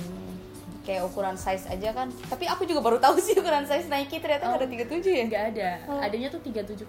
kayak 0.88 1.04
ukuran 1.04 1.36
size 1.36 1.68
aja 1.68 1.92
kan. 1.92 2.08
Tapi 2.08 2.48
aku 2.48 2.64
juga 2.64 2.80
baru 2.80 2.96
tahu 2.96 3.20
sih 3.20 3.36
ukuran 3.36 3.62
size 3.62 3.86
Nike 3.86 4.16
ternyata 4.16 4.48
Oh. 4.48 4.56
ada 4.56 4.64
37 4.64 4.88
ya? 5.04 5.24
nggak 5.26 5.44
ada. 5.52 5.68
Oh. 5.86 6.00
adanya 6.00 6.28
tuh 6.28 6.40
37,5 6.40 6.88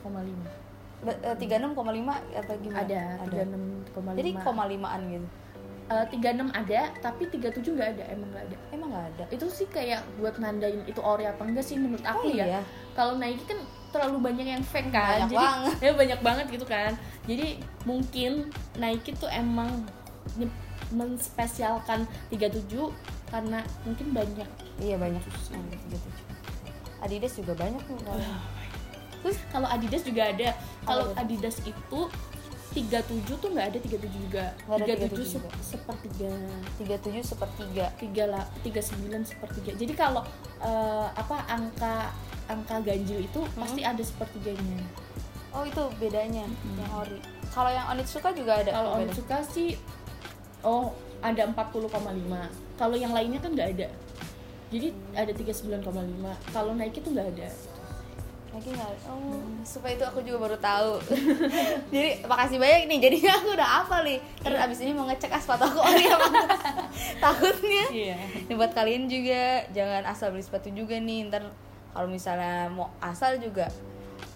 Ba- 1.00 1.20
eh, 1.22 1.36
36,5 1.36 1.76
atau 2.34 2.56
gimana? 2.58 2.80
Ada 2.82 3.02
36,5 3.22 4.16
jadi 4.16 4.30
koma 4.38 4.64
limaan 4.66 5.02
gitu? 5.10 5.28
Eh, 5.90 6.06
36 6.12 6.54
ada 6.54 6.82
tapi 7.02 7.24
37 7.26 7.66
nggak 7.74 7.90
ada 7.94 8.04
emang 8.10 8.30
nggak 8.30 8.44
ada. 8.46 8.58
Emang 8.70 8.90
nggak 8.90 9.06
ada? 9.10 9.24
Itu 9.30 9.46
sih 9.50 9.68
kayak 9.68 10.00
buat 10.16 10.38
nandain 10.38 10.86
itu 10.86 11.02
ori 11.02 11.26
apa 11.26 11.42
enggak 11.42 11.66
sih 11.66 11.76
menurut 11.76 12.04
aku 12.04 12.24
Oh, 12.26 12.32
ya. 12.32 12.46
iya? 12.48 12.62
kalau 12.94 13.16
Nike 13.16 13.42
kan 13.44 13.60
terlalu 13.90 14.22
banyak 14.22 14.48
yang 14.50 14.62
fake 14.62 14.92
kan. 14.92 15.24
Banyak 15.24 15.30
jadi 15.30 15.38
banget. 15.42 15.76
ya 15.86 15.92
banyak 15.98 16.20
banget 16.22 16.46
gitu 16.52 16.66
kan. 16.66 16.92
Jadi 17.26 17.48
mungkin 17.84 18.32
Nike 18.76 19.12
tuh 19.14 19.32
emang 19.34 19.72
menspesialkan 20.90 22.06
37 22.30 22.70
karena 23.30 23.60
mungkin 23.86 24.08
banyak. 24.12 24.50
Iya 24.82 24.96
banyak 24.98 25.22
37 25.22 25.56
Adidas 27.00 27.34
juga 27.40 27.54
banyak 27.56 27.80
nih 27.80 28.02
kalau 28.04 28.26
terus 29.20 29.38
kalau 29.52 29.68
Adidas 29.68 30.04
juga 30.04 30.22
ada. 30.32 30.50
Kalau? 30.84 31.12
Adidas 31.16 31.58
itu 31.64 32.00
37 32.70 33.42
tuh 33.42 33.50
nggak 33.50 33.68
ada 33.74 33.80
37 33.82 34.08
juga. 34.14 34.46
Nggak 34.70 34.78
ada 34.78 34.86
37 34.86 35.10
37 35.10 35.26
se- 35.26 35.40
juga. 35.42 35.50
sepertiga. 35.64 36.32
37 36.78 37.24
sepertiga. 37.26 37.86
Tiga 37.98 38.24
tiga 38.62 38.82
sembilan 38.82 39.22
sepertiga. 39.26 39.72
Jadi 39.74 39.94
kalau 39.98 40.22
eh, 40.62 41.08
apa 41.12 41.50
angka 41.50 42.14
angka 42.50 42.76
ganjil 42.82 43.26
itu 43.26 43.42
pasti 43.58 43.82
ada 43.82 44.02
sepertiganya. 44.02 44.86
Oh 45.50 45.66
itu 45.66 45.82
bedanya 45.98 46.46
Mm-mm. 46.46 46.78
yang 46.78 46.92
ori. 46.94 47.18
Kalau 47.50 47.74
yang 47.74 47.90
Onitsuka 47.90 48.30
juga 48.38 48.62
ada 48.62 48.70
kalau. 48.70 49.02
Onitsuka 49.02 49.42
sih 49.50 49.74
oh 50.62 50.94
ada 51.26 51.50
40,5 51.50 51.90
kalau 52.80 52.96
yang 52.96 53.12
lainnya 53.12 53.44
kan 53.44 53.52
nggak 53.52 53.70
ada. 53.76 53.92
Jadi 54.72 54.96
ada 55.12 55.32
39,5 55.36 55.84
kalau 56.56 56.72
Nike 56.80 57.04
tuh 57.04 57.12
nggak 57.12 57.30
ada. 57.36 57.50
Lagi 58.50 58.70
nggak 58.72 58.92
oh 59.12 59.44
supaya 59.68 60.00
itu 60.00 60.06
aku 60.08 60.24
juga 60.24 60.48
baru 60.48 60.58
tahu. 60.58 61.04
Jadi 61.94 62.24
makasih 62.24 62.58
banyak 62.58 62.84
nih. 62.88 63.00
Jadi 63.04 63.18
aku 63.36 63.48
udah 63.52 63.70
apa 63.84 64.08
nih. 64.08 64.24
Terus 64.40 64.60
abis 64.64 64.80
ini 64.88 64.96
mau 64.96 65.06
ngecek 65.12 65.36
ah 65.36 65.42
sepatu 65.44 65.68
aku. 65.68 65.80
Ori 65.84 66.08
apa 66.08 66.28
enggak. 66.32 66.50
takutnya. 67.20 67.86
Iya. 67.92 68.18
Ini 68.48 68.54
buat 68.56 68.72
kalian 68.72 69.12
juga 69.12 69.68
jangan 69.76 70.08
asal 70.08 70.32
beli 70.32 70.46
sepatu 70.48 70.72
juga 70.72 70.96
nih. 70.96 71.28
Ntar 71.28 71.44
kalau 71.92 72.08
misalnya 72.08 72.72
mau 72.72 72.96
asal 73.04 73.42
juga 73.44 73.68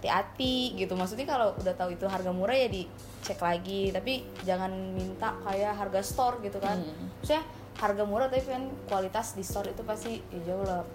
hati-hati 0.01 0.75
gitu. 0.75 0.99
Maksudnya 0.99 1.29
kalau 1.29 1.55
udah 1.55 1.73
tahu 1.79 1.95
itu 1.95 2.03
harga 2.09 2.33
murah 2.35 2.57
ya 2.57 2.67
dicek 2.67 3.39
lagi. 3.39 3.93
Tapi 3.93 4.25
jangan 4.43 4.73
minta 4.97 5.31
kayak 5.45 5.77
harga 5.77 6.01
store 6.03 6.43
gitu 6.43 6.59
kan. 6.59 6.81
Hmm. 6.81 7.07
maksudnya 7.21 7.62
harga 7.77 8.03
murah 8.05 8.27
tapi 8.29 8.45
kan 8.45 8.63
kualitas 8.85 9.33
di 9.33 9.43
store 9.43 9.73
itu 9.73 9.81
pasti 9.83 10.21
ya 10.29 10.39
jauh 10.53 10.63
lah 10.63 10.85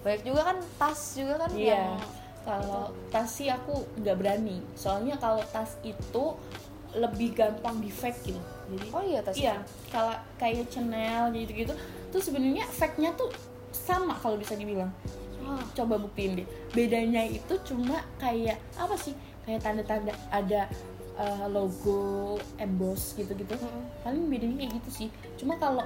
banyak 0.00 0.22
juga 0.24 0.40
kan 0.48 0.56
tas 0.80 1.00
juga 1.12 1.34
kan 1.44 1.50
Iya. 1.52 1.76
yang 1.76 2.00
Kalau 2.40 2.88
tas 3.12 3.28
sih 3.36 3.52
aku 3.52 3.84
nggak 4.00 4.16
berani. 4.16 4.64
Soalnya 4.72 5.20
kalau 5.20 5.44
tas 5.52 5.76
itu 5.84 6.24
lebih 6.96 7.36
gampang 7.36 7.78
di 7.84 7.92
fake 7.92 8.32
gitu. 8.32 8.40
Jadi 8.72 8.86
oh 8.96 9.02
iya 9.04 9.20
tas 9.20 9.36
iya, 9.36 9.60
kalau 9.92 10.16
kayak 10.40 10.72
Chanel 10.72 11.28
gitu-gitu 11.36 11.76
tuh 12.10 12.18
sebenarnya 12.18 12.64
fake-nya 12.64 13.12
tuh 13.12 13.28
sama 13.70 14.16
kalau 14.16 14.40
bisa 14.40 14.56
dibilang. 14.56 14.88
Wah, 15.44 15.60
Coba 15.76 16.00
buktiin 16.00 16.40
deh. 16.40 16.46
Bedanya 16.72 17.28
itu 17.28 17.54
cuma 17.60 18.00
kayak 18.16 18.56
apa 18.80 18.96
sih? 18.96 19.12
Kayak 19.44 19.60
tanda-tanda 19.60 20.16
ada 20.32 20.64
eh, 21.20 21.46
logo 21.52 22.40
emboss 22.56 23.20
gitu-gitu. 23.20 23.52
Mm-mm. 23.52 23.84
Paling 24.00 24.24
bedanya 24.32 24.64
kayak 24.64 24.72
gitu 24.80 24.90
sih. 24.90 25.08
Cuma 25.36 25.60
kalau 25.60 25.84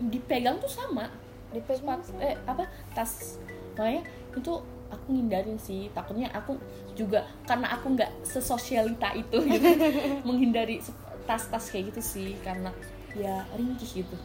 dipegang 0.00 0.58
tuh 0.58 0.70
sama. 0.70 1.10
Dipegang 1.50 2.00
sepatu 2.02 2.18
eh 2.18 2.34
apa 2.44 2.64
tas. 2.92 3.38
Makanya 3.74 4.02
itu 4.34 4.52
aku 4.90 5.06
ngindarin 5.10 5.58
sih. 5.58 5.90
Takutnya 5.90 6.30
aku 6.30 6.58
juga 6.94 7.26
karena 7.44 7.74
aku 7.74 7.94
nggak 7.94 8.10
sesosialita 8.22 9.14
itu 9.14 9.38
gitu. 9.44 9.68
Menghindari 10.26 10.78
tas-tas 11.24 11.70
kayak 11.70 11.94
gitu 11.94 12.00
sih. 12.00 12.28
Karena 12.42 12.70
ya 13.14 13.46
ringkih 13.54 14.02
gitu. 14.02 14.16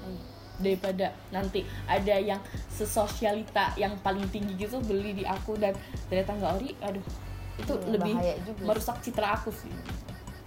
Daripada 0.59 1.15
nanti 1.31 1.63
ada 1.87 2.19
yang 2.19 2.41
sesosialita 2.67 3.71
yang 3.77 3.95
paling 4.01 4.27
tinggi 4.27 4.59
gitu 4.59 4.81
beli 4.83 5.13
di 5.13 5.23
aku 5.23 5.55
dan 5.55 5.71
ternyata 6.11 6.35
nggak 6.35 6.51
ori 6.57 6.71
aduh 6.83 7.05
itu 7.59 7.73
Iya, 7.75 7.87
lebih 7.91 8.15
juga. 8.43 8.63
merusak 8.67 8.97
citra 8.99 9.35
aku 9.35 9.51
sih 9.51 9.71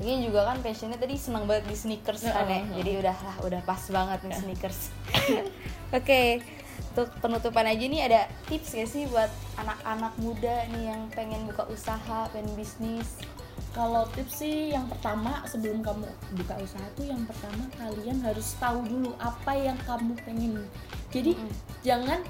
Mungkin 0.03 0.19
juga 0.27 0.51
kan 0.51 0.59
passionnya 0.67 0.99
tadi 0.99 1.15
senang 1.15 1.47
banget 1.47 1.71
di 1.71 1.77
sneakers 1.79 2.27
kan 2.27 2.51
ya. 2.51 2.67
Jadi 2.75 2.91
udah 2.99 3.17
lah, 3.23 3.37
udah 3.47 3.61
pas 3.63 3.79
banget 3.87 4.19
nih 4.27 4.35
sneakers. 4.35 4.91
Oke, 5.97 6.43
untuk 6.91 7.09
penutupan 7.23 7.71
aja 7.71 7.85
nih 7.87 8.03
ada 8.11 8.27
tips 8.51 8.75
gak 8.75 8.91
sih 8.91 9.07
buat 9.07 9.31
anak-anak 9.63 10.11
muda 10.19 10.67
nih 10.75 10.91
yang 10.91 11.07
pengen 11.15 11.47
buka 11.47 11.71
usaha, 11.71 12.27
pengen 12.35 12.51
bisnis? 12.59 13.23
Kalau 13.71 14.11
tips 14.11 14.43
sih 14.43 14.75
yang 14.75 14.91
pertama 14.91 15.47
sebelum 15.47 15.87
kamu 15.87 16.05
buka 16.35 16.55
usaha 16.59 16.83
tuh 16.99 17.07
yang 17.07 17.23
pertama 17.23 17.65
kalian 17.79 18.19
harus 18.27 18.59
tahu 18.59 18.83
dulu 18.85 19.15
apa 19.23 19.55
yang 19.55 19.79
kamu 19.87 20.19
pengen. 20.27 20.67
Jadi 21.15 21.39
Mm-mm. 21.39 21.53
jangan 21.87 22.21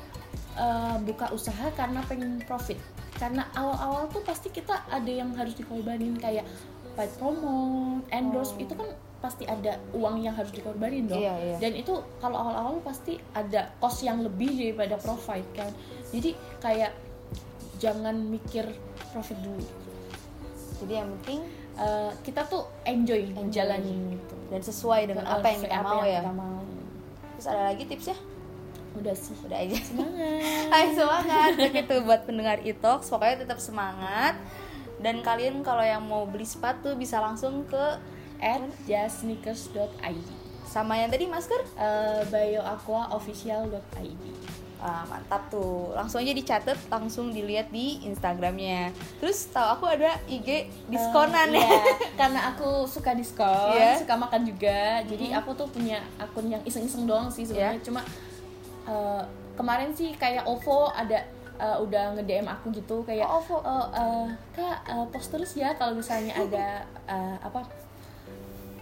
uh, 0.61 1.01
buka 1.03 1.33
usaha 1.33 1.73
karena 1.73 2.05
pengen 2.05 2.45
profit. 2.45 2.77
Karena 3.17 3.47
awal-awal 3.55 4.11
tuh 4.11 4.23
pasti 4.23 4.51
kita 4.53 4.87
ada 4.91 5.11
yang 5.11 5.35
harus 5.35 5.55
dikorbanin 5.55 6.19
kayak 6.19 6.47
paid 6.93 7.13
promo, 7.17 7.59
endorse 8.09 8.53
Oh. 8.53 8.63
itu 8.63 8.73
kan 8.73 8.89
pasti 9.19 9.45
ada 9.45 9.75
uang 9.93 10.19
yang 10.21 10.35
harus 10.35 10.51
dikorbanin 10.51 11.07
dong. 11.07 11.17
Iya, 11.17 11.35
iya. 11.39 11.57
Dan 11.59 11.73
itu 11.75 11.93
kalau 12.19 12.37
awal-awal 12.37 12.83
pasti 12.83 13.17
ada 13.33 13.71
cost 13.77 14.03
yang 14.03 14.19
lebih 14.19 14.51
daripada 14.53 14.97
profit 14.97 15.47
kan. 15.53 15.71
Jadi 16.11 16.33
kayak 16.59 16.91
jangan 17.79 18.19
mikir 18.21 18.67
profit 19.11 19.39
dulu. 19.41 19.65
Jadi 20.79 20.93
yang 20.95 21.11
penting 21.19 21.43
Uh, 21.73 22.13
kita 22.21 22.45
tuh 22.45 22.69
enjoy, 22.85 23.17
Enjoy. 23.25 23.33
menjalani 23.33 24.13
itu 24.13 24.37
dan 24.47 24.61
sesuai 24.61 25.09
dengan 25.09 25.25
apa 25.25 25.49
yang 25.49 25.65
kita 25.65 25.73
Sesuai 25.73 25.89
mau 25.89 26.05
ya. 26.05 26.21
kita 26.21 26.33
mau. 26.37 26.61
Terus 27.33 27.47
ada 27.49 27.63
lagi 27.65 27.83
tipsnya? 27.89 28.17
udah 28.93 29.15
sih 29.17 29.33
Udah 29.41 29.57
aja. 29.57 29.77
semangat 29.81 30.69
Hai 30.77 30.93
semangat 30.93 31.51
Begitu 31.57 31.95
buat 32.05 32.21
pendengar 32.23 32.61
Itox 32.61 33.09
Pokoknya 33.09 33.41
tetap 33.41 33.57
semangat 33.57 34.37
Dan 35.03 35.21
kalian 35.21 35.61
kalau 35.61 35.83
yang 35.83 36.01
mau 36.01 36.25
beli 36.25 36.45
sepatu 36.45 36.95
Bisa 36.95 37.19
langsung 37.19 37.65
ke 37.65 37.85
at 38.39 38.61
justsneakers.id 38.85 40.27
Sama 40.65 40.97
yang 40.97 41.09
tadi 41.09 41.25
masker 41.27 41.59
uh, 41.75 42.23
bioaquaofficial.id 42.27 44.25
Ah, 44.83 45.07
mantap 45.07 45.47
tuh. 45.47 45.95
Langsung 45.95 46.19
aja 46.19 46.35
dicatat 46.35 46.75
langsung 46.91 47.31
dilihat 47.31 47.71
di 47.71 48.03
Instagramnya. 48.03 48.91
Terus 49.23 49.47
tahu 49.47 49.79
aku 49.79 49.85
ada 49.87 50.19
IG 50.27 50.67
diskonan 50.91 51.49
Uh, 51.49 51.55
ya? 51.55 51.63
iya, 51.63 51.81
karena 52.19 52.41
aku 52.51 52.83
suka 52.85 53.15
diskon 53.15 53.79
Iya. 53.79 54.03
suka 54.03 54.19
makan 54.19 54.43
juga. 54.43 54.99
Jadi 55.07 55.31
Mhm. 55.31 55.39
aku 55.39 55.55
tuh 55.55 55.71
punya 55.71 56.03
akun 56.19 56.51
yang 56.51 56.59
iseng-iseng 56.67 57.07
doang 57.07 57.31
sih 57.31 57.47
sebenarnya. 57.47 57.79
Iya. 57.79 57.87
cuma 57.87 58.03
uh, 58.83 59.23
kemarin 59.55 59.95
sih 59.95 60.19
kayak 60.19 60.43
OVO 60.43 60.91
ada 60.91 61.31
uh, 61.63 61.79
udah 61.79 62.13
nge 62.13 62.25
DM 62.25 62.45
aku 62.45 62.67
gitu 62.71 62.97
kayak 63.03 63.23
Oh, 63.25 63.39
OVO. 63.39 63.57
"Oh, 63.57 63.87
uh, 63.89 64.27
kak 64.51 64.83
uh, 64.85 65.07
post 65.09 65.31
terus 65.31 65.55
ya 65.55 65.71
kalau 65.73 65.95
misalnya 65.95 66.35
ada 66.37 66.67
uh, 67.07 67.37
apa 67.39 67.63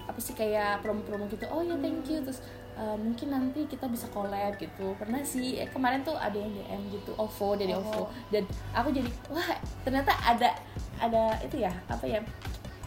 apa 0.02 0.18
sih 0.18 0.32
kayak 0.32 0.80
promo-promo 0.80 1.28
gitu 1.28 1.44
oh 1.46 1.60
ya 1.60 1.76
thank 1.76 2.02
you 2.04 2.18
terus 2.18 2.40
uh, 2.74 2.96
mungkin 2.96 3.30
nanti 3.30 3.62
kita 3.64 3.86
bisa 3.86 4.10
collab 4.10 4.56
gitu 4.56 4.90
pernah 4.96 5.22
sih 5.22 5.54
eh, 5.56 5.68
kemarin 5.68 6.02
tuh 6.02 6.16
ada 6.16 6.34
yang 6.34 6.50
DM 6.50 6.82
gitu 6.90 7.14
OVO 7.14 7.54
dari 7.54 7.70
Oh. 7.70 7.78
OVO 7.80 8.02
dan 8.28 8.42
aku 8.74 8.90
jadi 8.90 9.06
wah 9.28 9.48
ternyata 9.80 10.10
ada 10.18 10.50
ada 10.98 11.38
itu 11.40 11.56
ya 11.56 11.70
apa 11.86 12.02
ya 12.04 12.18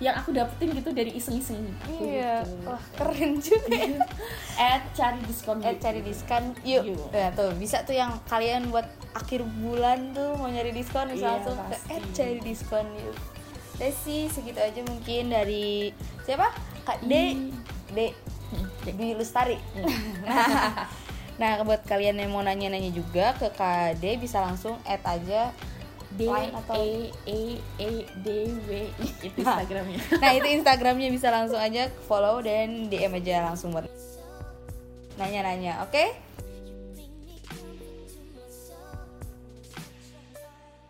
yang 0.01 0.19
aku 0.19 0.36
dapetin 0.36 0.73
gitu 0.73 0.89
dari 0.91 1.15
iseng-iseng 1.15 1.63
aku 1.79 2.03
iya 2.03 2.43
gitu. 2.43 2.67
wah 2.67 2.82
keren 2.93 3.39
juga. 3.39 3.71
Add 4.60 4.84
cari 4.91 5.19
diskon 5.23 5.58
eh 5.63 5.71
gitu. 5.71 5.79
cari 5.79 6.01
diskon 6.03 6.43
yuk 6.62 6.84
Yuk. 6.84 7.08
ya 7.15 7.32
tuh 7.32 7.56
bisa 7.56 7.88
tuh 7.88 7.95
yang 7.95 8.12
kalian 8.27 8.67
buat 8.67 8.84
akhir 9.13 9.41
bulan 9.58 10.12
tuh 10.12 10.34
mau 10.36 10.47
nyari 10.47 10.69
diskon 10.69 11.08
bisa 11.08 11.21
Iya, 11.21 11.32
langsung 11.32 11.56
ke 11.56 11.63
pasti. 11.71 11.88
eh 11.89 12.02
cari 12.12 12.38
diskon 12.39 12.86
yuk. 12.95 13.15
Desi 13.73 14.17
segitu 14.28 14.58
aja 14.58 14.82
mungkin 14.82 15.23
dari 15.28 15.89
siapa? 16.21 16.49
Kak 16.84 17.02
D. 17.02 17.13
D. 17.89 17.99
Hmm, 18.49 18.67
Dwi 18.84 19.13
Lestari. 19.13 19.58
Nah 21.34 21.58
buat 21.63 21.82
kalian 21.82 22.13
yang 22.15 22.30
mau 22.30 22.41
nanya-nanya 22.41 22.89
juga 22.89 23.34
ke 23.34 23.49
Kak 23.49 23.97
D 23.97 24.17
bisa 24.17 24.38
langsung 24.38 24.78
add 24.84 25.02
aja 25.04 25.49
D 26.12 26.30
Line 26.30 26.54
atau- 26.54 26.78
E 26.78 27.10
E 27.26 27.41
E 27.76 27.89
D 28.15 28.28
W 28.60 28.69
I. 28.93 29.08
Itu 29.26 29.41
Instagramnya. 29.41 29.97
Nah 30.21 30.32
itu 30.32 30.47
Instagramnya 30.52 31.10
bisa 31.10 31.28
langsung 31.28 31.58
aja 31.58 31.89
follow 32.06 32.38
dan 32.39 32.86
DM 32.86 33.17
aja 33.17 33.41
langsung 33.43 33.73
buat 33.73 33.89
nanya-nanya 35.15 35.82
oke 35.84 36.04